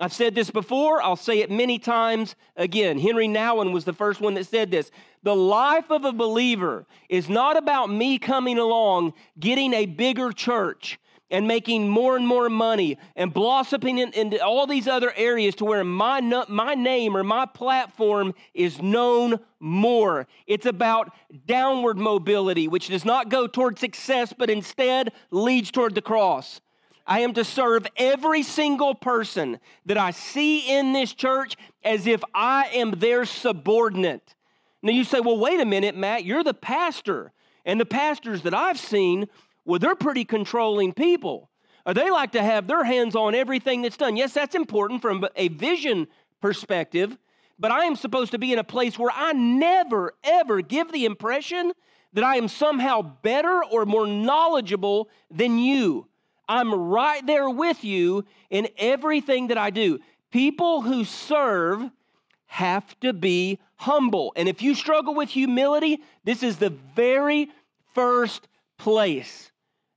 I've 0.00 0.12
said 0.12 0.34
this 0.34 0.50
before, 0.50 1.02
I'll 1.02 1.16
say 1.16 1.40
it 1.40 1.50
many 1.50 1.78
times 1.78 2.36
again. 2.56 2.98
Henri 2.98 3.26
Nouwen 3.26 3.72
was 3.72 3.84
the 3.84 3.92
first 3.92 4.20
one 4.20 4.34
that 4.34 4.46
said 4.46 4.70
this. 4.70 4.92
The 5.24 5.34
life 5.34 5.90
of 5.90 6.04
a 6.04 6.12
believer 6.12 6.86
is 7.08 7.28
not 7.28 7.56
about 7.56 7.90
me 7.90 8.18
coming 8.18 8.58
along, 8.58 9.14
getting 9.40 9.74
a 9.74 9.86
bigger 9.86 10.30
church, 10.30 11.00
and 11.30 11.46
making 11.46 11.88
more 11.88 12.16
and 12.16 12.26
more 12.26 12.48
money 12.48 12.98
and 13.14 13.32
blossoming 13.32 13.98
in, 13.98 14.12
into 14.12 14.42
all 14.42 14.66
these 14.66 14.88
other 14.88 15.12
areas 15.14 15.54
to 15.56 15.64
where 15.64 15.84
my, 15.84 16.20
my 16.48 16.74
name 16.74 17.16
or 17.16 17.22
my 17.22 17.46
platform 17.46 18.34
is 18.54 18.80
known 18.80 19.38
more. 19.60 20.26
It's 20.46 20.66
about 20.66 21.12
downward 21.46 21.98
mobility, 21.98 22.68
which 22.68 22.88
does 22.88 23.04
not 23.04 23.28
go 23.28 23.46
toward 23.46 23.78
success, 23.78 24.32
but 24.36 24.50
instead 24.50 25.12
leads 25.30 25.70
toward 25.70 25.94
the 25.94 26.02
cross. 26.02 26.60
I 27.06 27.20
am 27.20 27.32
to 27.34 27.44
serve 27.44 27.86
every 27.96 28.42
single 28.42 28.94
person 28.94 29.58
that 29.86 29.96
I 29.96 30.10
see 30.10 30.76
in 30.76 30.92
this 30.92 31.14
church 31.14 31.56
as 31.82 32.06
if 32.06 32.22
I 32.34 32.68
am 32.74 32.92
their 32.92 33.24
subordinate. 33.24 34.34
Now 34.82 34.92
you 34.92 35.04
say, 35.04 35.20
well, 35.20 35.38
wait 35.38 35.58
a 35.58 35.64
minute, 35.64 35.96
Matt, 35.96 36.24
you're 36.24 36.44
the 36.44 36.54
pastor. 36.54 37.32
And 37.64 37.80
the 37.80 37.86
pastors 37.86 38.42
that 38.42 38.54
I've 38.54 38.78
seen 38.78 39.26
well, 39.68 39.78
they're 39.78 39.94
pretty 39.94 40.24
controlling 40.24 40.94
people. 40.94 41.50
Or 41.84 41.92
they 41.92 42.10
like 42.10 42.32
to 42.32 42.42
have 42.42 42.66
their 42.66 42.84
hands 42.84 43.14
on 43.14 43.34
everything 43.34 43.82
that's 43.82 43.98
done. 43.98 44.16
Yes, 44.16 44.32
that's 44.32 44.54
important 44.54 45.02
from 45.02 45.26
a 45.36 45.48
vision 45.48 46.08
perspective, 46.40 47.18
but 47.58 47.70
I 47.70 47.84
am 47.84 47.94
supposed 47.94 48.32
to 48.32 48.38
be 48.38 48.50
in 48.50 48.58
a 48.58 48.64
place 48.64 48.98
where 48.98 49.12
I 49.14 49.32
never, 49.32 50.14
ever 50.24 50.62
give 50.62 50.90
the 50.90 51.04
impression 51.04 51.72
that 52.14 52.24
I 52.24 52.36
am 52.36 52.48
somehow 52.48 53.02
better 53.02 53.62
or 53.62 53.84
more 53.84 54.06
knowledgeable 54.06 55.10
than 55.30 55.58
you. 55.58 56.06
I'm 56.48 56.72
right 56.72 57.24
there 57.26 57.50
with 57.50 57.84
you 57.84 58.24
in 58.48 58.68
everything 58.78 59.48
that 59.48 59.58
I 59.58 59.68
do. 59.68 59.98
People 60.30 60.80
who 60.80 61.04
serve 61.04 61.90
have 62.46 62.98
to 63.00 63.12
be 63.12 63.58
humble. 63.76 64.32
And 64.34 64.48
if 64.48 64.62
you 64.62 64.74
struggle 64.74 65.14
with 65.14 65.28
humility, 65.28 65.98
this 66.24 66.42
is 66.42 66.56
the 66.56 66.70
very 66.70 67.50
first 67.92 68.48
place 68.78 69.50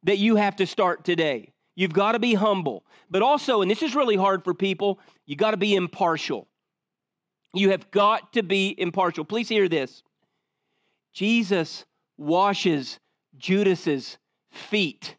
that 0.04 0.18
you 0.18 0.36
have 0.36 0.56
to 0.58 0.66
start 0.66 1.04
today. 1.04 1.54
You've 1.76 1.94
got 1.94 2.14
to 2.14 2.20
be 2.20 2.34
humble. 2.34 2.84
But 3.10 3.22
also, 3.22 3.62
and 3.62 3.70
this 3.70 3.84
is 3.84 3.96
really 3.96 4.16
hard 4.16 4.44
for 4.44 4.54
people, 4.54 5.00
you 5.26 5.36
got 5.36 5.52
to 5.52 5.58
be 5.58 5.76
impartial. 5.76 6.48
You 7.54 7.72
have 7.72 7.92
got 7.92 8.34
to 8.34 8.44
be 8.44 8.76
impartial. 8.78 9.26
Please 9.26 9.50
hear 9.50 9.68
this. 9.68 10.04
Jesus 11.14 11.86
washes 12.18 13.00
Judas's 13.38 14.18
feet. 14.52 15.16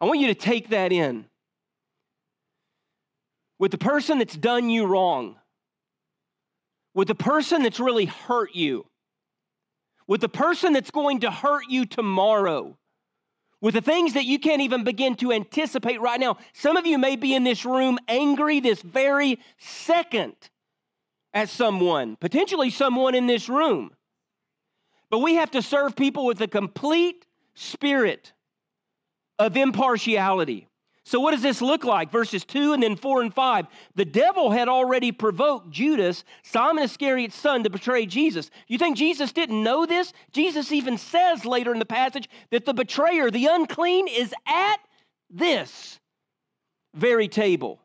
I 0.00 0.06
want 0.06 0.20
you 0.20 0.28
to 0.28 0.34
take 0.34 0.70
that 0.70 0.92
in. 0.92 1.26
With 3.58 3.72
the 3.72 3.78
person 3.78 4.18
that's 4.18 4.36
done 4.36 4.70
you 4.70 4.86
wrong, 4.86 5.36
with 6.94 7.08
the 7.08 7.14
person 7.14 7.62
that's 7.62 7.80
really 7.80 8.04
hurt 8.04 8.54
you, 8.54 8.86
with 10.08 10.22
the 10.22 10.28
person 10.28 10.72
that's 10.72 10.90
going 10.90 11.20
to 11.20 11.30
hurt 11.30 11.64
you 11.68 11.84
tomorrow, 11.84 12.76
with 13.60 13.74
the 13.74 13.80
things 13.80 14.14
that 14.14 14.24
you 14.24 14.38
can't 14.38 14.62
even 14.62 14.82
begin 14.82 15.14
to 15.16 15.30
anticipate 15.30 16.00
right 16.00 16.18
now. 16.18 16.38
Some 16.54 16.76
of 16.76 16.86
you 16.86 16.98
may 16.98 17.14
be 17.14 17.34
in 17.34 17.44
this 17.44 17.64
room 17.64 17.98
angry 18.08 18.58
this 18.58 18.82
very 18.82 19.38
second 19.58 20.34
at 21.34 21.48
someone, 21.48 22.16
potentially 22.16 22.70
someone 22.70 23.14
in 23.14 23.26
this 23.26 23.48
room. 23.48 23.90
But 25.10 25.18
we 25.18 25.34
have 25.34 25.50
to 25.52 25.62
serve 25.62 25.94
people 25.94 26.24
with 26.24 26.40
a 26.40 26.48
complete 26.48 27.26
spirit 27.54 28.32
of 29.38 29.56
impartiality. 29.56 30.67
So, 31.08 31.20
what 31.20 31.30
does 31.30 31.40
this 31.40 31.62
look 31.62 31.84
like? 31.84 32.12
Verses 32.12 32.44
2 32.44 32.74
and 32.74 32.82
then 32.82 32.94
4 32.94 33.22
and 33.22 33.32
5. 33.32 33.66
The 33.94 34.04
devil 34.04 34.50
had 34.50 34.68
already 34.68 35.10
provoked 35.10 35.70
Judas, 35.70 36.22
Simon 36.42 36.84
Iscariot's 36.84 37.34
son, 37.34 37.64
to 37.64 37.70
betray 37.70 38.04
Jesus. 38.04 38.50
You 38.66 38.76
think 38.76 38.98
Jesus 38.98 39.32
didn't 39.32 39.62
know 39.62 39.86
this? 39.86 40.12
Jesus 40.32 40.70
even 40.70 40.98
says 40.98 41.46
later 41.46 41.72
in 41.72 41.78
the 41.78 41.86
passage 41.86 42.28
that 42.50 42.66
the 42.66 42.74
betrayer, 42.74 43.30
the 43.30 43.46
unclean, 43.46 44.06
is 44.06 44.34
at 44.46 44.80
this 45.30 45.98
very 46.92 47.26
table. 47.26 47.80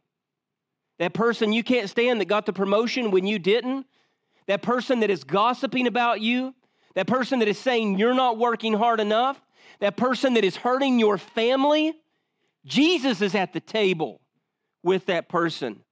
That 1.00 1.14
person 1.14 1.54
you 1.54 1.64
can't 1.64 1.90
stand 1.90 2.20
that 2.20 2.26
got 2.26 2.46
the 2.46 2.52
promotion 2.52 3.10
when 3.10 3.26
you 3.26 3.40
didn't, 3.40 3.88
that 4.48 4.62
person 4.62 5.00
that 5.00 5.10
is 5.10 5.24
gossiping 5.24 5.88
about 5.88 6.20
you, 6.20 6.54
that 6.96 7.08
person 7.08 7.40
that 7.40 7.48
is 7.48 7.58
saying 7.58 7.98
you're 7.98 8.14
not 8.14 8.38
working 8.38 8.74
hard 8.74 9.00
enough, 9.00 9.42
that 9.80 9.96
person 9.96 10.34
that 10.34 10.44
is 10.44 10.58
hurting 10.58 11.00
your 11.00 11.18
family 11.18 11.94
Jesus 12.66 13.22
is 13.22 13.36
at 13.36 13.54
the 13.54 13.60
table 13.60 14.22
with 14.84 15.06
that 15.08 15.30
person. 15.30 15.84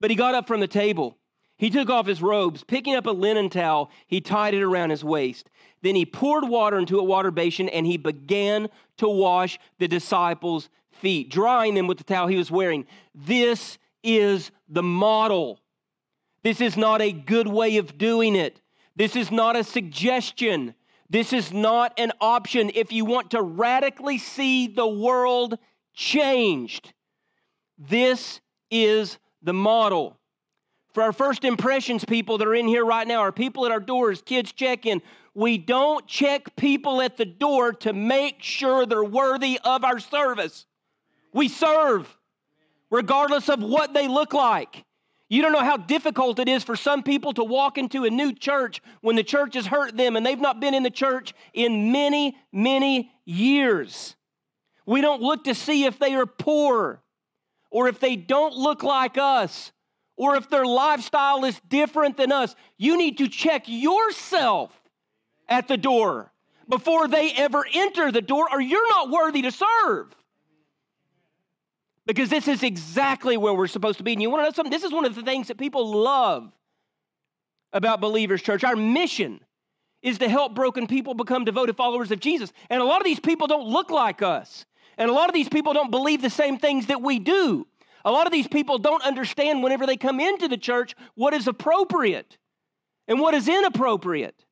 But 0.00 0.10
he 0.10 0.16
got 0.16 0.34
up 0.34 0.46
from 0.46 0.60
the 0.60 0.68
table. 0.68 1.18
He 1.56 1.70
took 1.70 1.88
off 1.88 2.06
his 2.06 2.20
robes, 2.20 2.64
picking 2.64 2.96
up 2.96 3.06
a 3.06 3.10
linen 3.10 3.48
towel, 3.48 3.90
he 4.06 4.20
tied 4.20 4.54
it 4.54 4.62
around 4.62 4.90
his 4.90 5.04
waist. 5.04 5.48
Then 5.82 5.94
he 5.94 6.04
poured 6.04 6.48
water 6.48 6.78
into 6.78 6.98
a 6.98 7.04
water 7.04 7.30
basin 7.30 7.68
and 7.68 7.86
he 7.86 7.96
began 7.96 8.68
to 8.98 9.08
wash 9.08 9.58
the 9.78 9.86
disciples' 9.86 10.68
feet, 10.90 11.30
drying 11.30 11.74
them 11.74 11.86
with 11.86 11.98
the 11.98 12.04
towel 12.04 12.26
he 12.26 12.36
was 12.36 12.50
wearing. 12.50 12.86
This 13.14 13.78
is 14.02 14.50
the 14.68 14.82
model. 14.82 15.60
This 16.42 16.60
is 16.60 16.76
not 16.76 17.00
a 17.00 17.12
good 17.12 17.46
way 17.46 17.76
of 17.76 17.96
doing 17.98 18.34
it. 18.34 18.60
This 18.96 19.16
is 19.16 19.30
not 19.30 19.56
a 19.56 19.64
suggestion. 19.64 20.74
This 21.08 21.32
is 21.32 21.52
not 21.52 21.98
an 21.98 22.12
option. 22.20 22.70
If 22.74 22.92
you 22.92 23.04
want 23.04 23.30
to 23.30 23.42
radically 23.42 24.18
see 24.18 24.66
the 24.66 24.86
world 24.86 25.58
changed. 25.94 26.92
This 27.78 28.40
is 28.70 29.18
the 29.42 29.52
model. 29.52 30.18
For 30.92 31.02
our 31.02 31.12
first 31.12 31.44
impressions, 31.44 32.04
people 32.04 32.38
that 32.38 32.46
are 32.46 32.54
in 32.54 32.68
here 32.68 32.84
right 32.84 33.06
now, 33.06 33.20
our 33.20 33.32
people 33.32 33.66
at 33.66 33.72
our 33.72 33.80
doors, 33.80 34.22
kids 34.22 34.52
check 34.52 34.86
in. 34.86 35.02
We 35.34 35.58
don't 35.58 36.06
check 36.06 36.54
people 36.54 37.02
at 37.02 37.16
the 37.16 37.24
door 37.24 37.72
to 37.72 37.92
make 37.92 38.42
sure 38.42 38.86
they're 38.86 39.02
worthy 39.02 39.58
of 39.64 39.84
our 39.84 39.98
service. 39.98 40.66
We 41.32 41.48
serve 41.48 42.16
regardless 42.90 43.48
of 43.48 43.60
what 43.60 43.92
they 43.92 44.06
look 44.06 44.32
like. 44.32 44.84
You 45.28 45.42
don't 45.42 45.52
know 45.52 45.64
how 45.64 45.78
difficult 45.78 46.38
it 46.38 46.48
is 46.48 46.62
for 46.62 46.76
some 46.76 47.02
people 47.02 47.32
to 47.32 47.42
walk 47.42 47.76
into 47.76 48.04
a 48.04 48.10
new 48.10 48.32
church 48.32 48.80
when 49.00 49.16
the 49.16 49.24
church 49.24 49.54
has 49.54 49.66
hurt 49.66 49.96
them 49.96 50.14
and 50.14 50.24
they've 50.24 50.38
not 50.38 50.60
been 50.60 50.74
in 50.74 50.84
the 50.84 50.90
church 50.90 51.34
in 51.52 51.90
many, 51.90 52.36
many 52.52 53.10
years. 53.24 54.14
We 54.86 55.00
don't 55.00 55.22
look 55.22 55.44
to 55.44 55.54
see 55.54 55.84
if 55.84 55.98
they 55.98 56.14
are 56.14 56.26
poor 56.26 57.02
or 57.70 57.88
if 57.88 58.00
they 58.00 58.16
don't 58.16 58.54
look 58.54 58.82
like 58.82 59.18
us 59.18 59.72
or 60.16 60.36
if 60.36 60.48
their 60.48 60.64
lifestyle 60.64 61.44
is 61.44 61.60
different 61.68 62.16
than 62.16 62.32
us. 62.32 62.54
You 62.76 62.96
need 62.96 63.18
to 63.18 63.28
check 63.28 63.64
yourself 63.66 64.70
at 65.48 65.68
the 65.68 65.76
door 65.76 66.32
before 66.68 67.08
they 67.08 67.32
ever 67.32 67.64
enter 67.74 68.10
the 68.10 68.22
door, 68.22 68.46
or 68.50 68.60
you're 68.60 68.88
not 68.88 69.10
worthy 69.10 69.42
to 69.42 69.50
serve. 69.50 70.14
Because 72.06 72.28
this 72.28 72.48
is 72.48 72.62
exactly 72.62 73.36
where 73.36 73.54
we're 73.54 73.66
supposed 73.66 73.98
to 73.98 74.04
be. 74.04 74.12
And 74.12 74.22
you 74.22 74.30
want 74.30 74.42
to 74.42 74.44
know 74.44 74.54
something? 74.54 74.70
This 74.70 74.84
is 74.84 74.92
one 74.92 75.04
of 75.04 75.14
the 75.14 75.22
things 75.22 75.48
that 75.48 75.58
people 75.58 76.02
love 76.02 76.52
about 77.72 78.00
Believers 78.00 78.42
Church. 78.42 78.62
Our 78.62 78.76
mission 78.76 79.40
is 80.02 80.18
to 80.18 80.28
help 80.28 80.54
broken 80.54 80.86
people 80.86 81.14
become 81.14 81.44
devoted 81.44 81.76
followers 81.76 82.10
of 82.10 82.20
Jesus. 82.20 82.52
And 82.68 82.80
a 82.82 82.84
lot 82.84 83.00
of 83.00 83.04
these 83.04 83.20
people 83.20 83.46
don't 83.46 83.66
look 83.66 83.90
like 83.90 84.20
us. 84.20 84.66
And 84.96 85.10
a 85.10 85.12
lot 85.12 85.28
of 85.28 85.34
these 85.34 85.48
people 85.48 85.72
don't 85.72 85.90
believe 85.90 86.22
the 86.22 86.30
same 86.30 86.58
things 86.58 86.86
that 86.86 87.02
we 87.02 87.18
do. 87.18 87.66
A 88.04 88.12
lot 88.12 88.26
of 88.26 88.32
these 88.32 88.48
people 88.48 88.78
don't 88.78 89.02
understand 89.02 89.62
whenever 89.62 89.86
they 89.86 89.96
come 89.96 90.20
into 90.20 90.46
the 90.48 90.58
church 90.58 90.94
what 91.14 91.32
is 91.34 91.48
appropriate 91.48 92.36
and 93.08 93.18
what 93.18 93.34
is 93.34 93.48
inappropriate. 93.48 94.44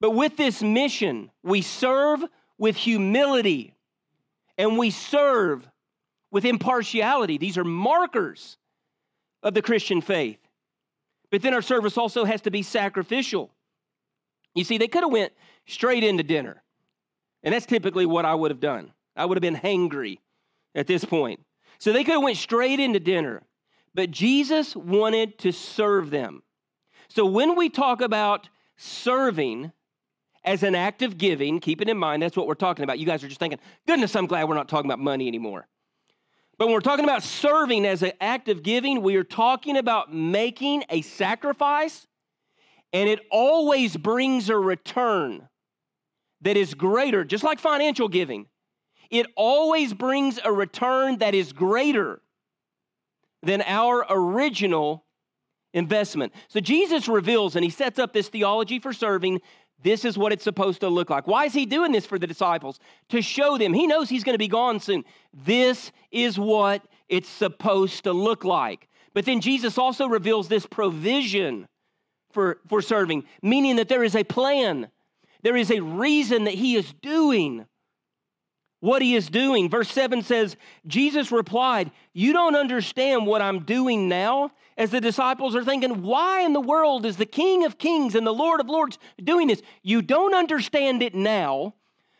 But 0.00 0.10
with 0.10 0.36
this 0.36 0.62
mission, 0.62 1.30
we 1.42 1.62
serve 1.62 2.24
with 2.58 2.76
humility 2.76 3.74
and 4.58 4.78
we 4.78 4.90
serve 4.90 5.68
with 6.30 6.44
impartiality. 6.44 7.38
These 7.38 7.58
are 7.58 7.64
markers 7.64 8.56
of 9.42 9.54
the 9.54 9.62
Christian 9.62 10.00
faith. 10.00 10.38
But 11.30 11.42
then 11.42 11.54
our 11.54 11.62
service 11.62 11.96
also 11.96 12.24
has 12.24 12.42
to 12.42 12.50
be 12.50 12.62
sacrificial. 12.62 13.50
You 14.54 14.64
see, 14.64 14.78
they 14.78 14.88
could 14.88 15.02
have 15.02 15.12
went 15.12 15.32
straight 15.66 16.04
into 16.04 16.22
dinner. 16.22 16.61
And 17.42 17.52
that's 17.54 17.66
typically 17.66 18.06
what 18.06 18.24
I 18.24 18.34
would 18.34 18.50
have 18.50 18.60
done. 18.60 18.92
I 19.16 19.24
would 19.24 19.36
have 19.36 19.42
been 19.42 19.56
hangry 19.56 20.18
at 20.74 20.86
this 20.86 21.04
point. 21.04 21.40
So 21.78 21.92
they 21.92 22.04
could 22.04 22.14
have 22.14 22.22
went 22.22 22.36
straight 22.36 22.80
into 22.80 23.00
dinner. 23.00 23.42
But 23.94 24.10
Jesus 24.10 24.74
wanted 24.74 25.38
to 25.40 25.52
serve 25.52 26.10
them. 26.10 26.42
So 27.08 27.26
when 27.26 27.56
we 27.56 27.68
talk 27.68 28.00
about 28.00 28.48
serving 28.76 29.72
as 30.44 30.62
an 30.62 30.74
act 30.74 31.02
of 31.02 31.18
giving, 31.18 31.60
keep 31.60 31.80
it 31.82 31.88
in 31.88 31.98
mind, 31.98 32.22
that's 32.22 32.36
what 32.36 32.46
we're 32.46 32.54
talking 32.54 32.84
about. 32.84 32.98
You 32.98 33.06
guys 33.06 33.22
are 33.22 33.28
just 33.28 33.38
thinking, 33.38 33.58
goodness, 33.86 34.16
I'm 34.16 34.26
glad 34.26 34.48
we're 34.48 34.54
not 34.54 34.68
talking 34.68 34.90
about 34.90 34.98
money 34.98 35.28
anymore. 35.28 35.66
But 36.58 36.66
when 36.66 36.74
we're 36.74 36.80
talking 36.80 37.04
about 37.04 37.22
serving 37.22 37.84
as 37.84 38.02
an 38.02 38.12
act 38.20 38.48
of 38.48 38.62
giving, 38.62 39.02
we 39.02 39.16
are 39.16 39.24
talking 39.24 39.76
about 39.76 40.14
making 40.14 40.84
a 40.88 41.02
sacrifice, 41.02 42.06
and 42.92 43.08
it 43.08 43.20
always 43.30 43.96
brings 43.96 44.48
a 44.48 44.56
return 44.56 45.48
that 46.42 46.56
is 46.56 46.74
greater, 46.74 47.24
just 47.24 47.44
like 47.44 47.58
financial 47.58 48.08
giving, 48.08 48.46
it 49.10 49.26
always 49.36 49.94
brings 49.94 50.38
a 50.44 50.52
return 50.52 51.18
that 51.18 51.34
is 51.34 51.52
greater 51.52 52.20
than 53.42 53.62
our 53.62 54.06
original 54.08 55.04
investment. 55.74 56.32
So 56.48 56.60
Jesus 56.60 57.08
reveals 57.08 57.56
and 57.56 57.64
he 57.64 57.70
sets 57.70 57.98
up 57.98 58.12
this 58.12 58.28
theology 58.28 58.78
for 58.78 58.92
serving. 58.92 59.40
This 59.82 60.04
is 60.04 60.16
what 60.16 60.32
it's 60.32 60.44
supposed 60.44 60.80
to 60.80 60.88
look 60.88 61.10
like. 61.10 61.26
Why 61.26 61.44
is 61.46 61.52
he 61.52 61.66
doing 61.66 61.92
this 61.92 62.06
for 62.06 62.18
the 62.18 62.26
disciples? 62.26 62.78
To 63.08 63.20
show 63.20 63.58
them. 63.58 63.74
He 63.74 63.86
knows 63.86 64.08
he's 64.08 64.24
going 64.24 64.34
to 64.34 64.38
be 64.38 64.48
gone 64.48 64.80
soon. 64.80 65.04
This 65.32 65.92
is 66.10 66.38
what 66.38 66.86
it's 67.08 67.28
supposed 67.28 68.04
to 68.04 68.12
look 68.12 68.44
like. 68.44 68.88
But 69.14 69.24
then 69.24 69.40
Jesus 69.40 69.76
also 69.76 70.06
reveals 70.06 70.48
this 70.48 70.66
provision 70.66 71.68
for, 72.32 72.60
for 72.68 72.80
serving, 72.80 73.24
meaning 73.42 73.76
that 73.76 73.88
there 73.88 74.04
is 74.04 74.14
a 74.14 74.24
plan 74.24 74.88
there 75.42 75.56
is 75.56 75.70
a 75.70 75.80
reason 75.80 76.44
that 76.44 76.54
he 76.54 76.76
is 76.76 76.92
doing 77.02 77.66
what 78.82 79.00
he 79.00 79.14
is 79.14 79.30
doing. 79.30 79.70
Verse 79.70 79.88
7 79.90 80.22
says, 80.22 80.56
Jesus 80.88 81.30
replied, 81.30 81.92
You 82.12 82.32
don't 82.32 82.56
understand 82.56 83.26
what 83.26 83.40
I'm 83.40 83.60
doing 83.60 84.08
now? 84.08 84.50
As 84.76 84.90
the 84.90 85.00
disciples 85.00 85.54
are 85.54 85.64
thinking, 85.64 86.02
Why 86.02 86.42
in 86.42 86.52
the 86.52 86.60
world 86.60 87.06
is 87.06 87.16
the 87.16 87.24
King 87.24 87.64
of 87.64 87.78
Kings 87.78 88.16
and 88.16 88.26
the 88.26 88.34
Lord 88.34 88.60
of 88.60 88.68
Lords 88.68 88.98
doing 89.22 89.46
this? 89.46 89.62
You 89.82 90.02
don't 90.02 90.34
understand 90.34 91.00
it 91.00 91.14
now, 91.14 91.74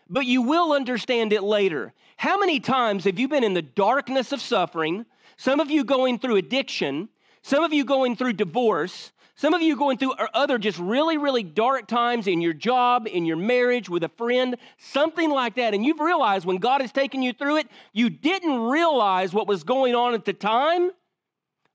but 0.09 0.27
you 0.27 0.43
will 0.43 0.73
understand 0.73 1.33
it 1.33 1.43
later. 1.43 1.93
How 2.17 2.39
many 2.39 2.61
times 2.61 3.05
have 3.05 3.19
you 3.19 3.27
been 3.27 3.45
in 3.45 3.55
the 3.55 3.63
darkness 3.63 4.31
of 4.31 4.41
suffering? 4.41 5.05
Some 5.37 5.59
of 5.59 5.71
you 5.71 5.83
going 5.83 6.21
through 6.21 6.37
addiction, 6.37 7.09
Some 7.43 7.65
of 7.65 7.73
you 7.73 7.85
going 7.85 8.15
through 8.15 8.35
divorce. 8.35 9.11
Some 9.35 9.55
of 9.55 9.63
you 9.63 9.77
going 9.77 9.97
through 9.97 10.13
other 10.35 10.59
just 10.59 10.79
really, 10.79 11.17
really 11.17 11.43
dark 11.43 11.89
times 11.89 12.27
in 12.27 12.41
your 12.41 12.53
job, 12.53 13.09
in 13.11 13.25
your 13.25 13.37
marriage, 13.37 13.89
with 13.89 14.05
a 14.05 14.09
friend, 14.11 14.57
something 14.79 15.31
like 15.31 15.55
that. 15.57 15.73
And 15.75 15.85
you've 15.85 16.01
realized 16.01 16.45
when 16.45 16.59
God 16.59 16.83
has 16.83 16.93
taken 16.93 17.23
you 17.23 17.33
through 17.33 17.57
it, 17.57 17.69
you 17.93 18.11
didn't 18.11 18.61
realize 18.61 19.33
what 19.33 19.49
was 19.49 19.65
going 19.65 19.95
on 19.95 20.15
at 20.15 20.27
the 20.27 20.35
time, 20.35 20.91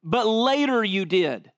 but 0.04 0.28
later 0.28 0.84
you 0.84 1.04
did. 1.06 1.52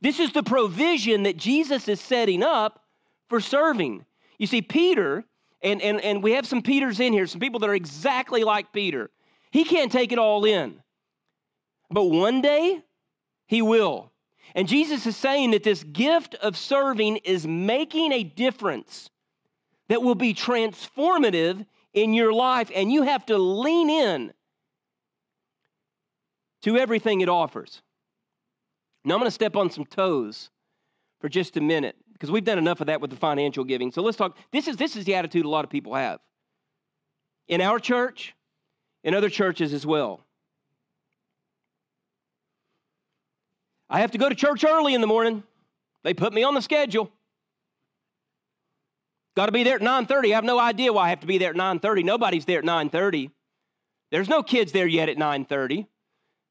This 0.00 0.18
is 0.18 0.32
the 0.32 0.42
provision 0.42 1.22
that 1.22 1.36
Jesus 1.36 1.88
is 1.88 2.00
setting 2.00 2.42
up 2.42 2.82
for 3.28 3.40
serving. 3.40 4.04
You 4.38 4.46
see, 4.46 4.62
Peter, 4.62 5.24
and, 5.62 5.80
and, 5.80 6.00
and 6.00 6.22
we 6.22 6.32
have 6.32 6.46
some 6.46 6.60
Peters 6.60 7.00
in 7.00 7.12
here, 7.12 7.26
some 7.26 7.40
people 7.40 7.60
that 7.60 7.70
are 7.70 7.74
exactly 7.74 8.44
like 8.44 8.72
Peter. 8.72 9.10
He 9.52 9.64
can't 9.64 9.90
take 9.90 10.12
it 10.12 10.18
all 10.18 10.44
in. 10.44 10.82
But 11.90 12.04
one 12.04 12.42
day, 12.42 12.82
he 13.46 13.62
will. 13.62 14.12
And 14.54 14.68
Jesus 14.68 15.06
is 15.06 15.16
saying 15.16 15.50
that 15.50 15.62
this 15.62 15.84
gift 15.84 16.34
of 16.36 16.56
serving 16.56 17.18
is 17.18 17.46
making 17.46 18.12
a 18.12 18.22
difference 18.22 19.10
that 19.88 20.02
will 20.02 20.14
be 20.14 20.34
transformative 20.34 21.66
in 21.92 22.12
your 22.12 22.32
life, 22.32 22.70
and 22.74 22.92
you 22.92 23.02
have 23.02 23.24
to 23.26 23.38
lean 23.38 23.88
in 23.88 24.32
to 26.62 26.76
everything 26.76 27.20
it 27.20 27.28
offers. 27.28 27.82
Now, 29.04 29.14
I'm 29.14 29.20
going 29.20 29.28
to 29.28 29.34
step 29.34 29.56
on 29.56 29.70
some 29.70 29.86
toes 29.86 30.50
for 31.20 31.28
just 31.28 31.56
a 31.56 31.60
minute 31.60 31.96
because 32.12 32.30
we've 32.30 32.44
done 32.44 32.58
enough 32.58 32.80
of 32.80 32.88
that 32.88 33.00
with 33.00 33.10
the 33.10 33.16
financial 33.16 33.62
giving. 33.62 33.92
So 33.92 34.02
let's 34.02 34.16
talk. 34.16 34.36
This 34.52 34.68
is, 34.68 34.76
this 34.76 34.96
is 34.96 35.04
the 35.04 35.14
attitude 35.14 35.44
a 35.44 35.48
lot 35.48 35.64
of 35.64 35.70
people 35.70 35.94
have 35.94 36.18
in 37.46 37.60
our 37.60 37.78
church, 37.78 38.34
in 39.04 39.14
other 39.14 39.30
churches 39.30 39.72
as 39.72 39.86
well. 39.86 40.25
I 43.88 44.00
have 44.00 44.10
to 44.12 44.18
go 44.18 44.28
to 44.28 44.34
church 44.34 44.64
early 44.64 44.94
in 44.94 45.00
the 45.00 45.06
morning. 45.06 45.42
They 46.02 46.14
put 46.14 46.32
me 46.32 46.42
on 46.42 46.54
the 46.54 46.62
schedule. 46.62 47.10
Got 49.36 49.46
to 49.46 49.52
be 49.52 49.64
there 49.64 49.76
at 49.76 49.82
9:30. 49.82 50.32
I 50.32 50.34
have 50.34 50.44
no 50.44 50.58
idea 50.58 50.92
why 50.92 51.06
I 51.06 51.08
have 51.10 51.20
to 51.20 51.26
be 51.26 51.38
there 51.38 51.50
at 51.50 51.56
9:30. 51.56 52.04
Nobody's 52.04 52.44
there 52.46 52.58
at 52.60 52.64
9:30. 52.64 53.30
There's 54.10 54.28
no 54.28 54.42
kids 54.42 54.72
there 54.72 54.86
yet 54.86 55.08
at 55.08 55.18
9:30. 55.18 55.86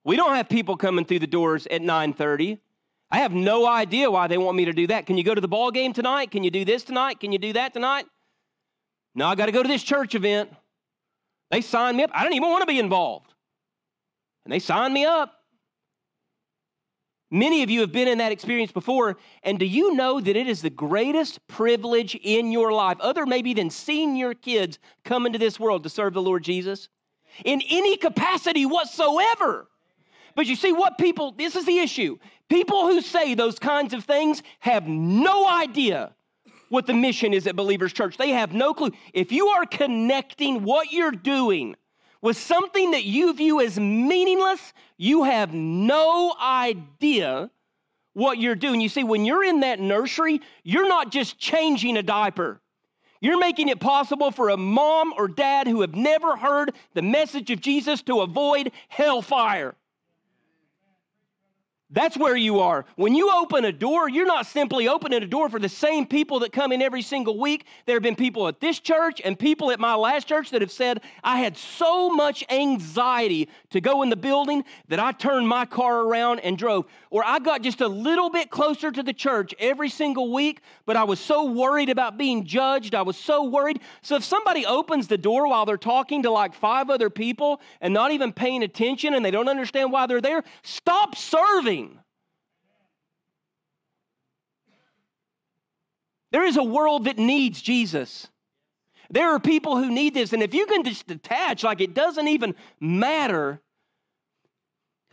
We 0.04 0.16
don't 0.16 0.36
have 0.36 0.48
people 0.48 0.78
coming 0.78 1.04
through 1.04 1.20
the 1.20 1.28
doors 1.28 1.68
at 1.68 1.82
9:30. 1.82 2.60
I 3.10 3.20
have 3.20 3.34
no 3.34 3.68
idea 3.68 4.10
why 4.10 4.28
they 4.28 4.38
want 4.38 4.58
me 4.58 4.66
to 4.66 4.74
do 4.74 4.88
that. 4.88 5.06
Can 5.06 5.18
you 5.18 5.24
go 5.24 5.34
to 5.34 5.42
the 5.42 5.48
ball 5.48 5.72
game 5.72 5.94
tonight? 5.94 6.32
Can 6.32 6.44
you 6.44 6.52
do 6.52 6.66
this 6.66 6.84
tonight? 6.84 7.20
Can 7.20 7.32
you 7.32 7.40
do 7.40 7.54
that 7.54 7.74
tonight? 7.74 8.06
No, 9.14 9.28
I 9.28 9.36
got 9.36 9.46
to 9.46 9.52
go 9.52 9.64
to 9.64 9.70
this 9.70 9.84
church 9.84 10.16
event. 10.16 10.52
They 11.50 11.62
signed 11.62 11.98
me 11.98 12.04
up. 12.04 12.12
I 12.14 12.24
didn't 12.24 12.36
even 12.36 12.50
want 12.50 12.62
to 12.62 12.68
be 12.68 12.80
involved. 12.80 13.34
And 14.44 14.52
they 14.52 14.60
signed 14.60 14.94
me 14.94 15.06
up. 15.06 15.35
Many 17.32 17.64
of 17.64 17.70
you 17.70 17.82
have 17.82 17.92
been 17.92 18.08
in 18.08 18.20
that 18.20 18.32
experience 18.32 18.72
before, 18.72 19.18
and 19.42 19.58
do 19.58 19.66
you 19.66 19.96
know 19.96 20.20
that 20.22 20.36
it 20.36 20.48
is 20.48 20.62
the 20.62 20.70
greatest 20.70 21.46
privilege 21.48 22.16
in 22.16 22.52
your 22.52 22.72
life, 22.72 22.98
other 23.00 23.26
maybe 23.26 23.54
than 23.54 23.70
seeing 23.70 24.16
your 24.16 24.36
kids 24.36 24.78
come 25.04 25.26
into 25.26 25.40
this 25.40 25.60
world 25.60 25.84
to 25.84 25.90
serve 25.90 26.14
the 26.14 26.22
Lord 26.22 26.44
Jesus? 26.44 26.88
In 27.44 27.62
any 27.70 27.98
capacity 27.98 28.66
whatsoever. 28.66 29.68
But 30.36 30.46
you 30.46 30.56
see 30.56 30.72
what 30.72 30.98
people, 30.98 31.32
this 31.32 31.56
is 31.56 31.66
the 31.66 31.80
issue. 31.80 32.18
People 32.48 32.88
who 32.88 33.02
say 33.02 33.34
those 33.34 33.58
kinds 33.58 33.94
of 33.94 34.04
things 34.04 34.44
have 34.60 34.88
no 34.88 35.48
idea 35.48 36.14
what 36.70 36.86
the 36.86 36.94
mission 36.94 37.34
is 37.34 37.48
at 37.48 37.56
Believers 37.56 37.94
Church. 37.94 38.18
They 38.18 38.32
have 38.32 38.54
no 38.54 38.74
clue. 38.74 38.92
If 39.14 39.32
you 39.32 39.48
are 39.48 39.66
connecting 39.66 40.64
what 40.64 40.92
you're 40.92 41.12
doing 41.12 41.76
with 42.26 42.38
something 42.38 42.90
that 42.90 43.04
you 43.04 43.32
view 43.36 43.62
as 43.62 43.80
meaningless, 43.80 44.74
you 44.98 45.26
have 45.26 45.54
no 45.54 46.34
idea 46.42 47.52
what 48.14 48.40
you're 48.40 48.56
doing. 48.56 48.82
You 48.82 48.90
see, 48.90 49.04
when 49.04 49.26
you're 49.26 49.44
in 49.44 49.60
that 49.60 49.80
nursery, 49.80 50.42
you're 50.64 50.88
not 50.88 51.12
just 51.12 51.38
changing 51.38 51.98
a 51.98 52.02
diaper. 52.02 52.60
You're 53.22 53.38
making 53.38 53.70
it 53.70 53.80
possible 53.80 54.32
for 54.32 54.50
a 54.50 54.58
mom 54.58 55.14
or 55.16 55.28
dad 55.28 55.68
who 55.68 55.82
have 55.82 55.94
never 55.94 56.36
heard 56.36 56.74
the 56.96 57.04
message 57.04 57.52
of 57.52 57.62
Jesus 57.62 58.02
to 58.02 58.22
avoid 58.22 58.72
hellfire. 58.88 59.76
That's 61.92 62.18
where 62.18 62.36
you 62.36 62.62
are. 62.62 62.84
When 62.96 63.14
you 63.14 63.32
open 63.32 63.64
a 63.64 63.72
door, 63.72 64.10
you're 64.10 64.26
not 64.26 64.48
simply 64.48 64.88
opening 64.88 65.22
a 65.22 65.28
door 65.28 65.50
for 65.50 65.60
the 65.60 65.70
same 65.70 66.08
people 66.08 66.40
that 66.40 66.52
come 66.52 66.72
in 66.72 66.82
every 66.82 67.04
single 67.04 67.38
week. 67.38 67.68
There 67.86 67.96
have 67.96 68.02
been 68.02 68.16
people 68.16 68.48
at 68.48 68.60
this 68.60 68.80
church 68.80 69.22
and 69.24 69.38
people 69.38 69.70
at 69.70 69.80
my 69.80 69.94
last 69.94 70.28
church 70.28 70.50
that 70.50 70.62
have 70.62 70.72
said, 70.72 71.02
I 71.24 71.38
had 71.38 71.56
so 71.56 72.10
much 72.10 72.44
anxiety 72.50 73.50
to 73.70 73.82
go 73.82 74.02
in 74.02 74.10
the 74.10 74.16
building 74.16 74.64
that 74.88 75.00
I 75.00 75.12
turned 75.12 75.48
my 75.48 75.66
car 75.66 76.02
around 76.02 76.40
and 76.40 76.58
drove. 76.58 76.88
Or 77.12 77.24
I 77.24 77.38
got 77.38 77.62
just 77.62 77.82
a 77.82 77.88
little 77.88 78.32
bit 78.32 78.50
closer 78.50 78.92
to 78.92 79.04
the 79.04 79.14
church 79.14 79.54
every 79.60 79.90
single 79.90 80.34
week, 80.34 80.62
but 80.88 80.98
I 80.98 81.04
was 81.04 81.20
so 81.20 81.46
worried 81.46 81.90
about 81.90 82.18
being 82.18 82.46
judged. 82.46 82.96
I 82.96 83.04
was 83.04 83.16
so 83.16 83.44
worried. 83.44 83.80
So 84.02 84.16
if 84.16 84.24
somebody 84.24 84.66
opens 84.66 85.08
the 85.08 85.20
door 85.20 85.48
while 85.48 85.68
they're 85.68 85.78
talking 85.78 86.24
to 86.24 86.32
like 86.32 86.56
five 86.56 86.90
other 86.90 87.12
people 87.12 87.62
and 87.80 87.94
not 87.94 88.12
even 88.12 88.34
paying 88.34 88.64
attention 88.64 89.14
and 89.14 89.24
they 89.24 89.32
don't 89.32 89.50
understand 89.50 89.92
why 89.92 90.08
they're 90.08 90.20
there, 90.20 90.44
stop 90.64 91.16
serving. 91.16 91.85
There 96.36 96.44
is 96.44 96.58
a 96.58 96.64
world 96.64 97.06
that 97.06 97.18
needs 97.18 97.62
Jesus. 97.62 98.28
There 99.10 99.30
are 99.30 99.40
people 99.40 99.78
who 99.78 99.90
need 99.90 100.14
this. 100.14 100.34
And 100.34 100.44
if 100.44 100.54
you 100.54 100.66
can 100.66 100.84
just 100.84 101.08
detach, 101.08 101.64
like 101.64 101.80
it 101.80 101.94
doesn't 101.94 102.28
even 102.28 102.56
matter. 102.82 103.62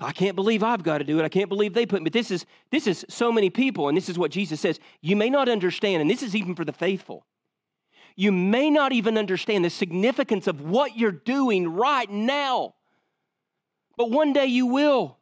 I 0.01 0.11
can't 0.11 0.35
believe 0.35 0.65
I've 0.65 0.83
got 0.83 0.99
to 0.99 1.05
do 1.05 1.21
it. 1.21 1.25
I 1.25 1.29
can't 1.29 1.49
believe 1.49 1.75
they 1.75 1.87
put 1.87 2.01
me. 2.01 2.07
But 2.07 2.13
this 2.13 2.33
is 2.33 2.45
this 2.73 2.89
is 2.89 3.07
so 3.09 3.31
many 3.31 3.51
people, 3.51 3.87
and 3.87 3.97
this 3.97 4.09
is 4.09 4.19
what 4.19 4.33
Jesus 4.33 4.59
says. 4.59 4.81
You 5.01 5.15
may 5.15 5.31
not 5.31 5.49
understand, 5.49 6.01
and 6.01 6.11
this 6.11 6.25
is 6.25 6.35
even 6.35 6.57
for 6.57 6.65
the 6.65 6.73
faithful. 6.73 7.25
You 8.17 8.33
may 8.33 8.69
not 8.69 8.93
even 8.93 9.17
understand 9.17 9.65
the 9.65 9.71
significance 9.71 10.49
of 10.49 10.61
what 10.61 10.99
you're 10.99 11.13
doing 11.13 11.69
right 11.69 12.11
now. 12.11 12.75
But 13.97 14.11
one 14.11 14.33
day 14.33 14.47
you 14.47 14.67
will. 14.67 15.19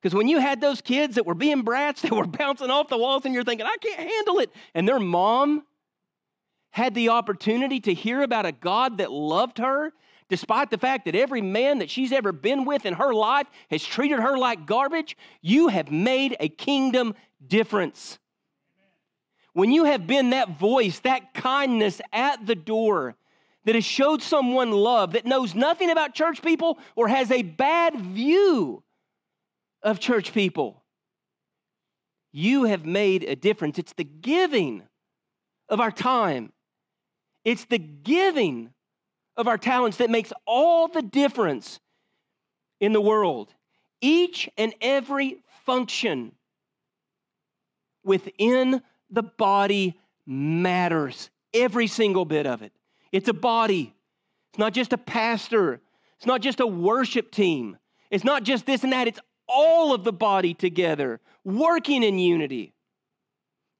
Because 0.00 0.14
when 0.14 0.28
you 0.28 0.38
had 0.38 0.60
those 0.60 0.80
kids 0.80 1.16
that 1.16 1.26
were 1.26 1.34
being 1.34 1.62
brats, 1.62 2.02
that 2.02 2.12
were 2.12 2.26
bouncing 2.26 2.70
off 2.70 2.88
the 2.88 2.98
walls, 2.98 3.24
and 3.24 3.34
you're 3.34 3.44
thinking, 3.44 3.66
I 3.66 3.76
can't 3.80 4.10
handle 4.10 4.38
it. 4.38 4.50
And 4.74 4.88
their 4.88 5.00
mom 5.00 5.64
had 6.70 6.94
the 6.94 7.08
opportunity 7.08 7.80
to 7.80 7.92
hear 7.92 8.22
about 8.22 8.46
a 8.46 8.52
God 8.52 8.98
that 8.98 9.10
loved 9.10 9.58
her, 9.58 9.92
despite 10.28 10.70
the 10.70 10.78
fact 10.78 11.06
that 11.06 11.16
every 11.16 11.42
man 11.42 11.78
that 11.78 11.90
she's 11.90 12.12
ever 12.12 12.30
been 12.30 12.64
with 12.64 12.86
in 12.86 12.94
her 12.94 13.12
life 13.12 13.48
has 13.70 13.84
treated 13.84 14.20
her 14.20 14.38
like 14.38 14.66
garbage, 14.66 15.16
you 15.42 15.68
have 15.68 15.90
made 15.90 16.36
a 16.38 16.48
kingdom 16.48 17.14
difference. 17.44 18.18
When 19.52 19.72
you 19.72 19.84
have 19.84 20.06
been 20.06 20.30
that 20.30 20.58
voice, 20.58 21.00
that 21.00 21.34
kindness 21.34 22.00
at 22.12 22.46
the 22.46 22.54
door, 22.54 23.16
that 23.64 23.74
has 23.74 23.84
showed 23.84 24.22
someone 24.22 24.70
love, 24.70 25.12
that 25.12 25.26
knows 25.26 25.54
nothing 25.54 25.90
about 25.90 26.14
church 26.14 26.40
people 26.40 26.78
or 26.96 27.08
has 27.08 27.30
a 27.30 27.42
bad 27.42 28.00
view 28.00 28.82
of 29.82 30.00
church 30.00 30.32
people. 30.32 30.82
You 32.32 32.64
have 32.64 32.84
made 32.84 33.24
a 33.24 33.36
difference. 33.36 33.78
It's 33.78 33.92
the 33.92 34.04
giving 34.04 34.82
of 35.68 35.80
our 35.80 35.92
time, 35.92 36.52
it's 37.44 37.64
the 37.64 37.78
giving 37.78 38.72
of 39.36 39.46
our 39.48 39.56
talents 39.56 39.98
that 39.98 40.10
makes 40.10 40.32
all 40.46 40.88
the 40.88 41.02
difference 41.02 41.80
in 42.80 42.92
the 42.92 43.00
world. 43.00 43.54
Each 44.00 44.48
and 44.58 44.74
every 44.80 45.42
function 45.64 46.32
within 48.02 48.82
the 49.10 49.22
body 49.22 49.98
matters, 50.26 51.30
every 51.54 51.86
single 51.86 52.24
bit 52.24 52.46
of 52.46 52.62
it. 52.62 52.72
It's 53.12 53.28
a 53.28 53.32
body, 53.34 53.94
it's 54.50 54.58
not 54.58 54.72
just 54.72 54.92
a 54.92 54.98
pastor, 54.98 55.80
it's 56.16 56.26
not 56.26 56.40
just 56.40 56.60
a 56.60 56.66
worship 56.66 57.30
team, 57.30 57.76
it's 58.10 58.24
not 58.24 58.42
just 58.42 58.66
this 58.66 58.82
and 58.84 58.92
that, 58.92 59.08
it's 59.08 59.20
all 59.50 59.92
of 59.92 60.04
the 60.04 60.12
body 60.12 60.54
together, 60.54 61.20
working 61.44 62.02
in 62.02 62.18
unity. 62.18 62.72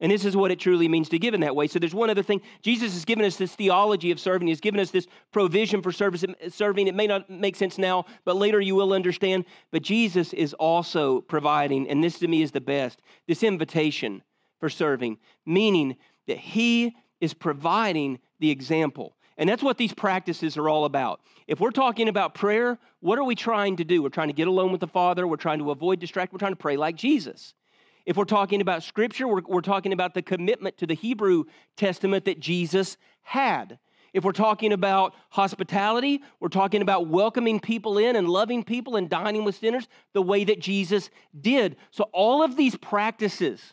And 0.03 0.11
this 0.11 0.25
is 0.25 0.35
what 0.35 0.51
it 0.51 0.59
truly 0.59 0.89
means 0.89 1.11
to 1.11 1.19
give 1.19 1.35
in 1.35 1.43
that 1.43 1.55
way. 1.55 1.67
So 1.67 1.79
there's 1.79 1.95
one 1.95 2.09
other 2.09 2.23
thing. 2.23 2.41
Jesus 2.63 2.95
has 2.95 3.05
given 3.05 3.25
us 3.25 3.37
this 3.37 3.55
theology 3.55 4.11
of 4.11 4.19
serving. 4.19 4.49
He's 4.49 4.61
given 4.61 4.81
us 4.81 4.91
this 4.91 5.07
provision 5.31 5.83
for 5.83 5.93
service, 5.93 6.25
serving. 6.49 6.87
It 6.87 6.95
may 6.95 7.07
not 7.07 7.29
make 7.29 7.55
sense 7.55 7.77
now, 7.77 8.07
but 8.25 8.37
later 8.37 8.61
you 8.61 8.75
will 8.75 8.95
understand. 8.95 9.45
But 9.71 9.83
Jesus 9.83 10.33
is 10.33 10.55
also 10.55 11.21
providing, 11.21 11.87
and 11.89 12.03
this 12.03 12.19
to 12.21 12.29
me 12.29 12.41
is 12.41 12.51
the 12.51 12.63
best, 12.63 13.03
this 13.29 13.43
invitation 13.43 14.23
for 14.59 14.71
serving, 14.71 15.19
meaning 15.45 15.97
that 16.27 16.39
he 16.39 16.97
is 17.21 17.35
providing 17.35 18.21
the 18.39 18.51
example. 18.51 19.17
And 19.41 19.49
that's 19.49 19.63
what 19.63 19.79
these 19.79 19.95
practices 19.95 20.59
are 20.59 20.69
all 20.69 20.85
about. 20.85 21.23
If 21.47 21.61
we're 21.61 21.71
talking 21.71 22.09
about 22.09 22.35
prayer, 22.35 22.79
what 23.01 23.19
are 23.19 23.25
we 23.25 23.35
trying 23.35 23.77
to 23.77 23.85
do? 23.85 24.03
We're 24.03 24.11
trying 24.11 24.29
to 24.29 24.35
get 24.35 24.49
alone 24.49 24.71
with 24.71 24.83
the 24.83 24.87
Father, 24.87 25.27
we're 25.27 25.37
trying 25.37 25.61
to 25.61 25.71
avoid 25.71 25.99
distraction, 25.99 26.35
we're 26.35 26.41
trying 26.41 26.53
to 26.53 26.57
pray 26.57 26.77
like 26.77 26.95
Jesus. 26.95 27.55
If 28.05 28.19
we're 28.19 28.25
talking 28.25 28.61
about 28.61 28.83
Scripture, 28.83 29.27
we're, 29.27 29.41
we're 29.49 29.63
talking 29.63 29.95
about 29.95 30.13
the 30.13 30.21
commitment 30.21 30.77
to 30.77 30.87
the 30.87 30.95
Hebrew 30.95 31.45
Testament 31.79 32.27
that 32.27 32.39
Jesus 32.39 32.99
had. 33.23 33.79
if 34.13 34.25
we're 34.25 34.33
talking 34.33 34.75
about 34.75 35.15
hospitality, 35.31 36.21
we're 36.39 36.49
talking 36.49 36.83
about 36.83 37.07
welcoming 37.07 37.61
people 37.61 37.97
in 37.97 38.17
and 38.17 38.29
loving 38.29 38.63
people 38.63 38.97
and 38.97 39.09
dining 39.09 39.45
with 39.45 39.55
sinners 39.55 39.89
the 40.13 40.21
way 40.21 40.45
that 40.45 40.61
Jesus 40.61 41.09
did. 41.41 41.77
So, 41.93 42.11
all 42.13 42.43
of 42.43 42.57
these 42.57 42.77
practices 42.77 43.73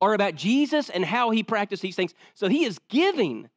are 0.00 0.14
about 0.14 0.34
Jesus 0.34 0.88
and 0.88 1.04
how 1.04 1.28
he 1.28 1.42
practiced 1.42 1.82
these 1.82 1.96
things. 1.96 2.14
So, 2.34 2.48
he 2.48 2.64
is 2.64 2.78
giving 2.88 3.50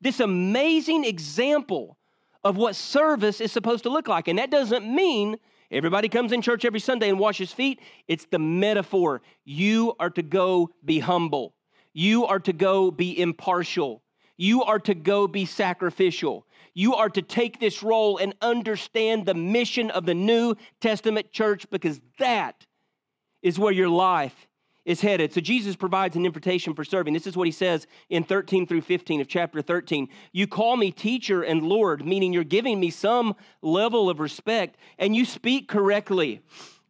this 0.00 0.20
amazing 0.20 1.04
example 1.04 1.96
of 2.42 2.56
what 2.56 2.74
service 2.74 3.40
is 3.40 3.52
supposed 3.52 3.84
to 3.84 3.90
look 3.90 4.08
like. 4.08 4.28
And 4.28 4.38
that 4.38 4.50
doesn't 4.50 4.86
mean 4.92 5.36
everybody 5.70 6.08
comes 6.08 6.32
in 6.32 6.42
church 6.42 6.64
every 6.64 6.80
Sunday 6.80 7.08
and 7.08 7.18
washes 7.18 7.52
feet. 7.52 7.80
It's 8.08 8.26
the 8.26 8.38
metaphor. 8.38 9.20
You 9.44 9.94
are 10.00 10.10
to 10.10 10.22
go 10.22 10.70
be 10.84 11.00
humble, 11.00 11.54
you 11.92 12.26
are 12.26 12.40
to 12.40 12.52
go 12.52 12.90
be 12.90 13.20
impartial, 13.20 14.02
you 14.36 14.62
are 14.64 14.78
to 14.80 14.94
go 14.94 15.26
be 15.26 15.44
sacrificial. 15.44 16.46
You 16.72 16.94
are 16.94 17.10
to 17.10 17.22
take 17.22 17.58
this 17.58 17.82
role 17.82 18.18
and 18.18 18.34
understand 18.40 19.26
the 19.26 19.34
mission 19.34 19.90
of 19.90 20.06
the 20.06 20.14
New 20.14 20.54
Testament 20.80 21.32
church 21.32 21.68
because 21.68 22.00
that 22.18 22.66
is 23.42 23.58
where 23.58 23.72
your 23.72 23.88
life 23.88 24.46
is 24.84 25.00
headed. 25.00 25.32
So 25.32 25.40
Jesus 25.40 25.76
provides 25.76 26.16
an 26.16 26.24
invitation 26.24 26.74
for 26.74 26.84
serving. 26.84 27.14
This 27.14 27.26
is 27.26 27.36
what 27.36 27.46
he 27.46 27.52
says 27.52 27.86
in 28.08 28.24
13 28.24 28.66
through 28.66 28.80
15 28.82 29.20
of 29.20 29.28
chapter 29.28 29.60
13. 29.62 30.08
You 30.32 30.46
call 30.46 30.76
me 30.76 30.90
teacher 30.90 31.42
and 31.42 31.62
Lord, 31.62 32.04
meaning 32.04 32.32
you're 32.32 32.44
giving 32.44 32.80
me 32.80 32.90
some 32.90 33.36
level 33.62 34.08
of 34.08 34.20
respect, 34.20 34.76
and 34.98 35.14
you 35.14 35.24
speak 35.24 35.68
correctly 35.68 36.40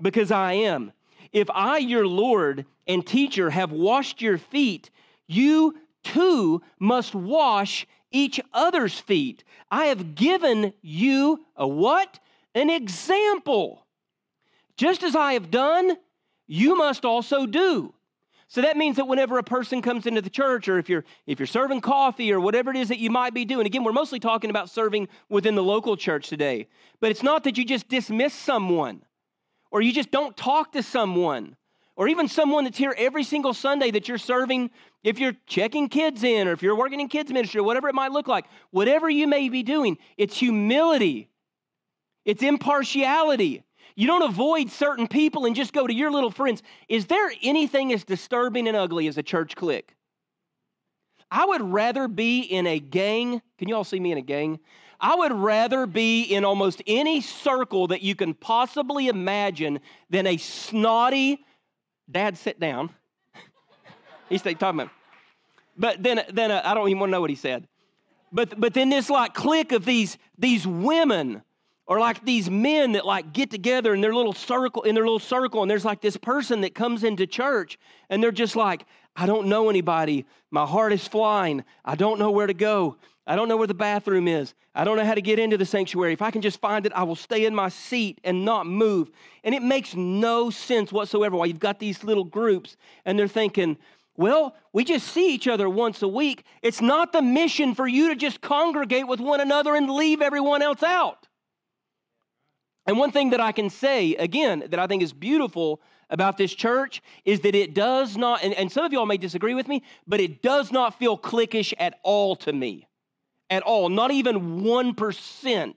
because 0.01 0.31
I 0.31 0.53
am. 0.53 0.93
If 1.33 1.49
I, 1.51 1.79
your 1.79 2.07
Lord 2.07 2.67
and 2.87 3.07
teacher, 3.07 3.51
have 3.51 3.71
washed 3.71 4.21
your 4.21 4.39
feet, 4.39 4.91
you 5.27 5.77
too 6.03 6.63
must 6.79 7.15
wash 7.15 7.87
each 8.11 8.41
other's 8.53 8.99
feet. 8.99 9.45
I 9.71 9.87
have 9.87 10.15
given 10.15 10.73
you 10.83 11.45
a 11.57 11.67
what? 11.67 12.19
An 12.55 12.71
example. 12.71 13.87
Just 14.77 15.03
as 15.03 15.15
I 15.15 15.35
have 15.35 15.51
done, 15.51 15.97
you 16.51 16.77
must 16.77 17.05
also 17.05 17.47
do. 17.47 17.95
So 18.49 18.63
that 18.63 18.77
means 18.77 18.97
that 18.97 19.07
whenever 19.07 19.39
a 19.39 19.45
person 19.45 19.81
comes 19.81 20.05
into 20.05 20.21
the 20.21 20.29
church, 20.29 20.69
or 20.69 20.81
if 20.81 20.89
you're 20.89 21.05
if 21.29 21.39
you're 21.39 21.47
serving 21.47 21.81
coffee 21.81 22.33
or 22.33 22.41
whatever 22.41 22.73
it 22.73 22.77
is 22.77 22.89
that 22.89 22.99
you 22.99 23.09
might 23.09 23.33
be 23.33 23.45
doing, 23.45 23.67
again, 23.67 23.85
we're 23.85 23.93
mostly 23.93 24.19
talking 24.19 24.51
about 24.51 24.69
serving 24.69 25.07
within 25.29 25.55
the 25.55 25.63
local 25.63 25.97
church 25.97 26.29
today. 26.29 26.67
But 26.99 27.13
it's 27.13 27.23
not 27.23 27.45
that 27.45 27.57
you 27.57 27.65
just 27.65 27.89
dismiss 27.89 28.35
someone, 28.35 29.03
or 29.71 29.81
you 29.81 29.93
just 29.93 30.11
don't 30.11 30.37
talk 30.37 30.73
to 30.73 30.83
someone, 30.83 31.55
or 31.95 32.09
even 32.09 32.27
someone 32.27 32.65
that's 32.65 32.79
here 32.79 32.97
every 32.99 33.23
single 33.23 33.55
Sunday 33.55 33.93
that 33.93 34.09
you're 34.09 34.19
serving, 34.19 34.73
if 35.05 35.21
you're 35.21 35.37
checking 35.47 35.89
kids 35.89 36.25
in, 36.25 36.49
or 36.49 36.53
if 36.53 36.65
you're 36.65 36.75
working 36.75 36.99
in 36.99 37.07
kids 37.07 37.33
ministry, 37.33 37.61
or 37.61 37.63
whatever 37.63 37.89
it 37.89 37.95
might 37.95 38.11
look 38.11 38.27
like, 38.27 38.47
whatever 38.73 39.09
you 39.09 39.29
may 39.29 39.49
be 39.49 39.63
doing, 39.63 39.97
it's 40.17 40.37
humility, 40.37 41.31
it's 42.25 42.43
impartiality. 42.43 43.63
You 43.97 44.07
don't 44.07 44.23
avoid 44.23 44.71
certain 44.71 45.07
people 45.07 45.47
and 45.47 45.55
just 45.55 45.73
go 45.73 45.87
to 45.87 45.95
your 45.95 46.11
little 46.11 46.31
friends. 46.31 46.63
Is 46.89 47.07
there 47.07 47.33
anything 47.43 47.93
as 47.93 48.05
disturbing 48.05 48.69
and 48.69 48.77
ugly 48.77 49.09
as 49.09 49.19
a 49.19 49.23
church 49.23 49.57
clique? 49.57 49.95
I 51.31 51.45
would 51.45 51.63
rather 51.63 52.09
be 52.09 52.41
in 52.41 52.67
a 52.67 52.79
gang. 52.79 53.41
Can 53.59 53.69
you 53.69 53.77
all 53.77 53.85
see 53.85 54.01
me 54.01 54.13
in 54.13 54.19
a 54.19 54.23
gang? 54.23 54.59
I 55.01 55.15
would 55.15 55.33
rather 55.33 55.87
be 55.87 56.23
in 56.25 56.45
almost 56.45 56.83
any 56.87 57.21
circle 57.21 57.87
that 57.89 58.03
you 58.03 58.15
can 58.15 58.35
possibly 58.35 59.09
imagine 59.09 59.81
than 60.11 60.27
a 60.27 60.37
snotty, 60.37 61.45
dad, 62.11 62.37
sit 62.37 62.61
down. 62.61 62.91
He's 64.29 64.43
talking 64.43 64.59
about, 64.59 64.91
but 65.77 66.03
then, 66.03 66.23
then 66.31 66.51
uh, 66.51 66.61
I 66.65 66.75
don't 66.75 66.89
even 66.89 67.01
want 67.01 67.11
to 67.11 67.13
know 67.13 67.21
what 67.21 67.31
he 67.31 67.37
said. 67.37 67.67
But, 68.33 68.61
but 68.61 68.75
then 68.75 68.91
this 68.91 69.09
like 69.09 69.33
clique 69.33 69.73
of 69.73 69.85
these, 69.85 70.19
these 70.39 70.67
women 70.67 71.43
or 71.91 71.99
like 71.99 72.25
these 72.25 72.49
men 72.49 72.93
that 72.93 73.05
like 73.05 73.33
get 73.33 73.51
together 73.51 73.93
in 73.93 74.01
their 74.01 74.15
little 74.15 74.33
circle 74.33 74.83
in 74.83 74.95
their 74.95 75.03
little 75.03 75.19
circle 75.19 75.61
and 75.61 75.71
there's 75.71 75.85
like 75.85 76.01
this 76.01 76.17
person 76.17 76.61
that 76.61 76.73
comes 76.73 77.03
into 77.03 77.27
church 77.27 77.79
and 78.09 78.23
they're 78.23 78.31
just 78.31 78.55
like 78.55 78.87
i 79.17 79.27
don't 79.27 79.49
know 79.49 79.69
anybody. 79.69 80.25
My 80.53 80.65
heart 80.65 80.93
is 80.93 81.07
flying. 81.07 81.65
I 81.85 81.97
don't 81.97 82.19
know 82.19 82.31
where 82.31 82.47
to 82.47 82.55
go. 82.55 82.97
I 83.27 83.37
don't 83.37 83.49
know 83.49 83.57
where 83.57 83.67
the 83.67 83.75
bathroom 83.75 84.27
is. 84.29 84.55
I 84.75 84.85
don't 84.85 84.97
know 84.97 85.05
how 85.05 85.15
to 85.15 85.23
get 85.23 85.39
into 85.39 85.59
the 85.59 85.67
sanctuary. 85.67 86.13
If 86.13 86.23
i 86.23 86.31
can 86.31 86.43
just 86.43 86.61
find 86.61 86.87
it 86.87 86.93
i 86.95 87.03
will 87.03 87.17
stay 87.17 87.45
in 87.45 87.55
my 87.57 87.69
seat 87.69 88.21
and 88.23 88.45
not 88.45 88.67
move. 88.69 89.11
And 89.43 89.53
it 89.53 89.63
makes 89.63 89.97
no 89.97 90.49
sense 90.49 90.93
whatsoever 90.93 91.37
why 91.37 91.47
you've 91.47 91.59
got 91.59 91.81
these 91.81 92.05
little 92.05 92.25
groups 92.25 92.77
and 93.05 93.19
they're 93.19 93.29
thinking 93.29 93.77
well, 94.17 94.55
we 94.73 94.85
just 94.85 95.09
see 95.09 95.35
each 95.35 95.49
other 95.49 95.69
once 95.69 96.03
a 96.03 96.09
week. 96.09 96.45
It's 96.63 96.83
not 96.83 97.13
the 97.13 97.23
mission 97.23 97.75
for 97.75 97.89
you 97.89 98.09
to 98.09 98.15
just 98.15 98.43
congregate 98.43 99.09
with 99.09 99.19
one 99.19 99.41
another 99.41 99.75
and 99.75 99.91
leave 99.91 100.21
everyone 100.21 100.61
else 100.61 100.83
out. 100.83 101.27
And 102.87 102.99
one 102.99 103.13
thing 103.13 103.31
that 103.31 103.41
I 103.41 103.53
can 103.53 103.71
say, 103.71 104.15
again, 104.17 104.65
that 104.69 104.79
I 104.79 104.87
think 104.87 105.03
is 105.03 105.13
beautiful 105.13 105.81
about 106.09 106.37
this 106.39 106.53
church 106.53 107.03
is 107.25 107.41
that 107.41 107.55
it 107.55 107.75
does 107.75 108.17
not, 108.17 108.43
and, 108.43 108.55
and 108.55 108.71
some 108.71 108.85
of 108.85 108.93
y'all 108.93 109.07
may 109.07 109.17
disagree 109.17 109.55
with 109.55 109.69
me, 109.69 109.83
but 110.07 110.21
it 110.21 110.43
does 110.43 110.73
not 110.73 110.99
feel 110.99 111.17
cliquish 111.17 111.73
at 111.79 111.99
all 112.03 112.37
to 112.37 112.53
me. 112.53 112.89
At 113.49 113.63
all. 113.63 113.89
Not 113.89 114.11
even 114.11 114.61
1% 114.63 115.75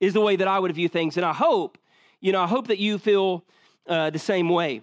is 0.00 0.12
the 0.12 0.20
way 0.20 0.36
that 0.36 0.48
I 0.48 0.58
would 0.58 0.72
view 0.74 0.88
things. 0.88 1.16
And 1.16 1.24
I 1.26 1.32
hope, 1.32 1.78
you 2.20 2.32
know, 2.32 2.40
I 2.40 2.46
hope 2.46 2.68
that 2.68 2.78
you 2.78 2.98
feel 2.98 3.44
uh, 3.86 4.10
the 4.10 4.18
same 4.18 4.48
way. 4.48 4.82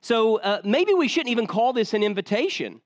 So 0.00 0.36
uh, 0.36 0.60
maybe 0.64 0.94
we 0.94 1.08
shouldn't 1.08 1.30
even 1.30 1.46
call 1.46 1.72
this 1.72 1.92
an 1.92 2.02
invitation. 2.02 2.80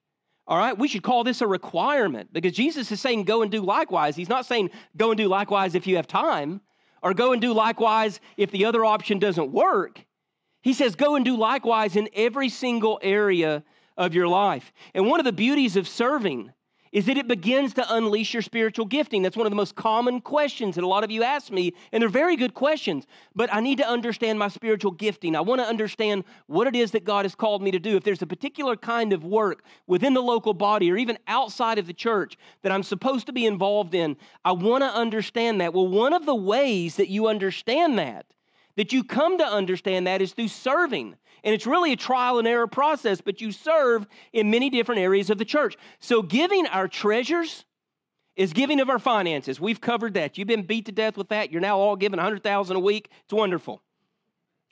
All 0.47 0.59
right, 0.59 0.77
we 0.77 0.89
should 0.89 1.05
call 1.05 1.23
this 1.23 1.41
a 1.41 1.47
requirement 1.47 2.33
because 2.33 2.53
Jesus 2.53 2.91
is 2.91 3.01
saying 3.01 3.25
go 3.25 3.43
and 3.43 3.51
do 3.51 3.63
likewise. 3.63 4.17
He's 4.17 4.29
not 4.29 4.47
saying 4.47 4.71
go 4.97 5.11
and 5.11 5.19
do 5.19 5.29
likewise 5.29 5.75
if 5.77 5.87
you 5.87 5.97
have 5.97 6.09
time 6.09 6.61
or 7.03 7.15
go 7.15 7.33
and 7.33 7.41
do 7.43 7.53
likewise 7.53 8.21
if 8.37 8.51
the 8.51 8.65
other 8.65 8.85
option 8.85 9.19
doesn't 9.19 9.51
work. 9.53 10.05
He 10.63 10.73
says, 10.73 10.95
go 10.95 11.17
and 11.17 11.25
do 11.25 11.37
likewise 11.37 11.97
in 11.97 12.09
every 12.15 12.49
single 12.49 12.99
area 13.03 13.65
of 13.97 14.15
your 14.15 14.29
life. 14.29 14.73
And 14.95 15.07
one 15.07 15.21
of 15.21 15.25
the 15.25 15.33
beauties 15.33 15.77
of 15.77 15.89
serving 15.89 16.53
is 16.93 17.07
that 17.07 17.17
it 17.17 17.27
begins 17.27 17.73
to 17.75 17.95
unleash 17.95 18.35
your 18.35 18.43
spiritual 18.43 18.85
gifting. 18.85 19.23
That's 19.23 19.37
one 19.37 19.47
of 19.47 19.51
the 19.51 19.57
most 19.57 19.75
common 19.75 20.21
questions 20.21 20.75
that 20.75 20.85
a 20.85 20.87
lot 20.87 21.05
of 21.05 21.11
you 21.11 21.23
ask 21.23 21.51
me, 21.51 21.73
and 21.91 22.03
they're 22.03 22.09
very 22.09 22.37
good 22.37 22.53
questions. 22.53 23.07
But 23.35 23.53
I 23.53 23.61
need 23.61 23.79
to 23.79 23.89
understand 23.89 24.39
my 24.39 24.49
spiritual 24.49 24.93
gifting. 24.93 25.35
I 25.35 25.41
want 25.41 25.61
to 25.63 25.67
understand 25.67 26.25
what 26.47 26.67
it 26.67 26.77
is 26.77 26.91
that 26.91 27.05
God 27.05 27.25
has 27.25 27.35
called 27.35 27.63
me 27.63 27.71
to 27.71 27.79
do. 27.79 27.97
If 27.97 28.05
there's 28.05 28.23
a 28.23 28.27
particular 28.27 28.77
kind 28.77 29.13
of 29.15 29.25
work 29.25 29.65
within 29.87 30.13
the 30.13 30.23
local 30.23 30.53
body 30.53 30.93
or 30.93 30.99
even 30.99 31.19
outside 31.27 31.79
of 31.79 31.87
the 31.87 31.95
church 31.95 32.37
that 32.63 32.71
I'm 32.71 32.83
supposed 32.83 33.27
to 33.27 33.33
be 33.33 33.47
involved 33.47 33.95
in, 33.95 34.17
I 34.45 34.53
want 34.53 34.85
to 34.85 34.89
understand 34.89 35.61
that. 35.63 35.73
Well, 35.73 35.89
one 35.89 36.13
of 36.13 36.27
the 36.27 36.35
ways 36.35 36.97
that 36.97 37.09
you 37.09 37.27
understand 37.27 37.99
that, 37.99 38.27
that 38.77 38.93
you 38.93 39.03
come 39.03 39.39
to 39.39 39.47
understand 39.47 40.07
that, 40.07 40.21
is 40.21 40.33
through 40.33 40.49
serving. 40.49 41.17
And 41.45 41.55
it's 41.55 41.67
really 41.67 41.93
a 41.93 41.97
trial 41.97 42.39
and 42.39 42.47
error 42.47 42.67
process, 42.67 43.21
but 43.21 43.41
you 43.41 43.53
serve 43.53 44.07
in 44.33 44.51
many 44.51 44.71
different 44.71 45.01
areas 45.01 45.31
of 45.31 45.39
the 45.39 45.45
church. 45.45 45.77
So 45.99 46.23
giving 46.23 46.67
our 46.67 46.89
treasures 46.89 47.65
is 48.37 48.53
giving 48.53 48.81
of 48.81 48.89
our 48.89 48.99
finances. 48.99 49.61
We've 49.61 49.81
covered 49.81 50.15
that. 50.15 50.39
You've 50.39 50.49
been 50.49 50.63
beat 50.63 50.87
to 50.87 50.93
death 50.93 51.17
with 51.17 51.29
that. 51.29 51.51
You're 51.51 51.61
now 51.61 51.79
all 51.79 51.97
giving 51.97 52.17
100,000 52.19 52.77
a 52.77 52.81
week. 52.81 53.11
It's 53.25 53.33
wonderful. 53.33 53.83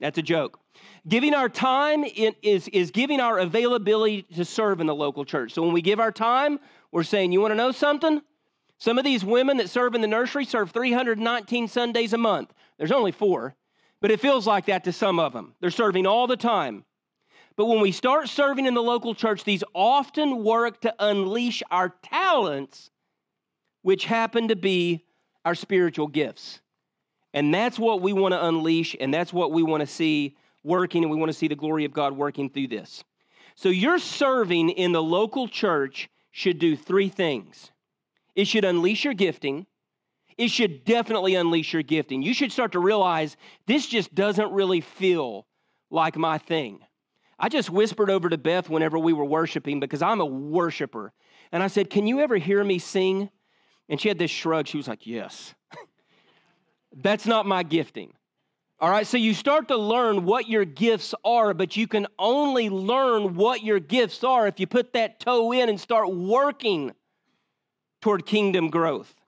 That's 0.00 0.16
a 0.16 0.22
joke. 0.22 0.58
Giving 1.06 1.34
our 1.34 1.48
time 1.48 2.04
is, 2.04 2.68
is 2.68 2.90
giving 2.90 3.20
our 3.20 3.38
availability 3.38 4.22
to 4.22 4.44
serve 4.44 4.80
in 4.80 4.86
the 4.86 4.94
local 4.94 5.24
church. 5.24 5.52
So 5.52 5.62
when 5.62 5.72
we 5.72 5.82
give 5.82 6.00
our 6.00 6.12
time, 6.12 6.58
we're 6.90 7.02
saying, 7.02 7.32
you 7.32 7.40
want 7.40 7.52
to 7.52 7.56
know 7.56 7.72
something? 7.72 8.22
Some 8.78 8.96
of 8.96 9.04
these 9.04 9.24
women 9.24 9.58
that 9.58 9.68
serve 9.68 9.94
in 9.94 10.00
the 10.00 10.06
nursery 10.06 10.46
serve 10.46 10.70
319 10.70 11.68
Sundays 11.68 12.14
a 12.14 12.18
month. 12.18 12.54
There's 12.78 12.92
only 12.92 13.12
four. 13.12 13.54
But 14.00 14.10
it 14.10 14.20
feels 14.20 14.46
like 14.46 14.66
that 14.66 14.84
to 14.84 14.92
some 14.92 15.18
of 15.18 15.32
them. 15.32 15.54
They're 15.60 15.70
serving 15.70 16.06
all 16.06 16.26
the 16.26 16.36
time. 16.36 16.84
But 17.56 17.66
when 17.66 17.80
we 17.80 17.92
start 17.92 18.28
serving 18.28 18.66
in 18.66 18.74
the 18.74 18.82
local 18.82 19.14
church, 19.14 19.44
these 19.44 19.64
often 19.74 20.42
work 20.42 20.80
to 20.82 20.94
unleash 20.98 21.62
our 21.70 21.90
talents, 22.02 22.90
which 23.82 24.06
happen 24.06 24.48
to 24.48 24.56
be 24.56 25.04
our 25.44 25.54
spiritual 25.54 26.06
gifts. 26.06 26.60
And 27.34 27.52
that's 27.52 27.78
what 27.78 28.00
we 28.00 28.12
want 28.12 28.32
to 28.32 28.44
unleash, 28.44 28.96
and 28.98 29.12
that's 29.12 29.32
what 29.32 29.52
we 29.52 29.62
want 29.62 29.82
to 29.82 29.86
see 29.86 30.36
working, 30.64 31.02
and 31.02 31.10
we 31.10 31.16
want 31.16 31.30
to 31.30 31.36
see 31.36 31.48
the 31.48 31.54
glory 31.54 31.84
of 31.84 31.92
God 31.92 32.16
working 32.16 32.50
through 32.50 32.68
this. 32.68 33.04
So, 33.54 33.68
your 33.68 33.98
serving 33.98 34.70
in 34.70 34.92
the 34.92 35.02
local 35.02 35.46
church 35.46 36.08
should 36.30 36.58
do 36.58 36.76
three 36.76 37.08
things 37.08 37.72
it 38.34 38.46
should 38.46 38.64
unleash 38.64 39.04
your 39.04 39.14
gifting, 39.14 39.66
it 40.40 40.50
should 40.50 40.86
definitely 40.86 41.34
unleash 41.34 41.74
your 41.74 41.82
gifting. 41.82 42.22
You 42.22 42.32
should 42.32 42.50
start 42.50 42.72
to 42.72 42.78
realize 42.78 43.36
this 43.66 43.86
just 43.86 44.14
doesn't 44.14 44.50
really 44.52 44.80
feel 44.80 45.46
like 45.90 46.16
my 46.16 46.38
thing. 46.38 46.80
I 47.38 47.50
just 47.50 47.68
whispered 47.68 48.08
over 48.08 48.30
to 48.30 48.38
Beth 48.38 48.70
whenever 48.70 48.98
we 48.98 49.12
were 49.12 49.24
worshiping 49.26 49.80
because 49.80 50.00
I'm 50.00 50.18
a 50.18 50.24
worshiper. 50.24 51.12
And 51.52 51.62
I 51.62 51.66
said, 51.66 51.90
Can 51.90 52.06
you 52.06 52.20
ever 52.20 52.38
hear 52.38 52.64
me 52.64 52.78
sing? 52.78 53.28
And 53.90 54.00
she 54.00 54.08
had 54.08 54.18
this 54.18 54.30
shrug. 54.30 54.66
She 54.66 54.78
was 54.78 54.88
like, 54.88 55.06
Yes. 55.06 55.54
That's 56.96 57.26
not 57.26 57.44
my 57.44 57.62
gifting. 57.62 58.14
All 58.80 58.88
right, 58.88 59.06
so 59.06 59.18
you 59.18 59.34
start 59.34 59.68
to 59.68 59.76
learn 59.76 60.24
what 60.24 60.48
your 60.48 60.64
gifts 60.64 61.14
are, 61.22 61.52
but 61.52 61.76
you 61.76 61.86
can 61.86 62.06
only 62.18 62.70
learn 62.70 63.34
what 63.34 63.62
your 63.62 63.78
gifts 63.78 64.24
are 64.24 64.46
if 64.46 64.58
you 64.58 64.66
put 64.66 64.94
that 64.94 65.20
toe 65.20 65.52
in 65.52 65.68
and 65.68 65.78
start 65.78 66.10
working 66.10 66.92
toward 68.00 68.24
kingdom 68.24 68.70
growth. 68.70 69.19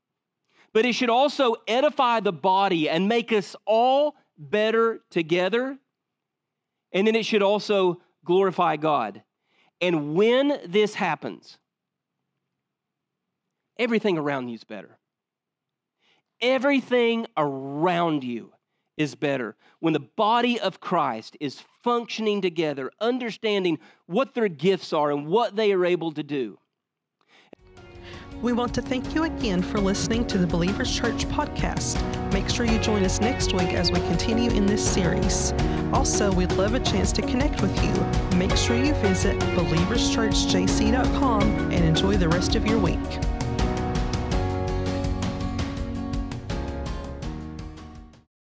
But 0.72 0.86
it 0.86 0.94
should 0.94 1.10
also 1.10 1.56
edify 1.68 2.20
the 2.20 2.32
body 2.32 2.88
and 2.88 3.08
make 3.08 3.32
us 3.32 3.54
all 3.66 4.14
better 4.38 5.00
together. 5.10 5.78
And 6.92 7.06
then 7.06 7.14
it 7.14 7.26
should 7.26 7.42
also 7.42 8.00
glorify 8.24 8.76
God. 8.76 9.22
And 9.80 10.14
when 10.14 10.60
this 10.66 10.94
happens, 10.94 11.58
everything 13.78 14.16
around 14.16 14.48
you 14.48 14.54
is 14.54 14.64
better. 14.64 14.98
Everything 16.40 17.26
around 17.36 18.24
you 18.24 18.52
is 18.96 19.14
better. 19.14 19.56
When 19.80 19.92
the 19.92 20.00
body 20.00 20.60
of 20.60 20.80
Christ 20.80 21.36
is 21.40 21.62
functioning 21.82 22.40
together, 22.40 22.90
understanding 23.00 23.78
what 24.06 24.34
their 24.34 24.48
gifts 24.48 24.92
are 24.92 25.10
and 25.10 25.26
what 25.26 25.56
they 25.56 25.72
are 25.72 25.84
able 25.84 26.12
to 26.12 26.22
do. 26.22 26.58
We 28.42 28.52
want 28.52 28.74
to 28.74 28.82
thank 28.82 29.14
you 29.14 29.22
again 29.22 29.62
for 29.62 29.78
listening 29.78 30.26
to 30.26 30.36
the 30.36 30.48
Believers 30.48 30.92
Church 30.92 31.28
podcast. 31.28 32.02
Make 32.32 32.50
sure 32.50 32.66
you 32.66 32.80
join 32.80 33.04
us 33.04 33.20
next 33.20 33.52
week 33.52 33.68
as 33.68 33.92
we 33.92 34.00
continue 34.00 34.50
in 34.50 34.66
this 34.66 34.84
series. 34.84 35.54
Also, 35.92 36.32
we'd 36.32 36.50
love 36.54 36.74
a 36.74 36.80
chance 36.80 37.12
to 37.12 37.22
connect 37.22 37.62
with 37.62 37.72
you. 37.84 37.92
Make 38.36 38.56
sure 38.56 38.76
you 38.76 38.94
visit 38.94 39.38
believerschurchjc.com 39.38 41.42
and 41.42 41.84
enjoy 41.84 42.16
the 42.16 42.28
rest 42.28 42.56
of 42.56 42.66
your 42.66 42.80
week. 42.80 42.98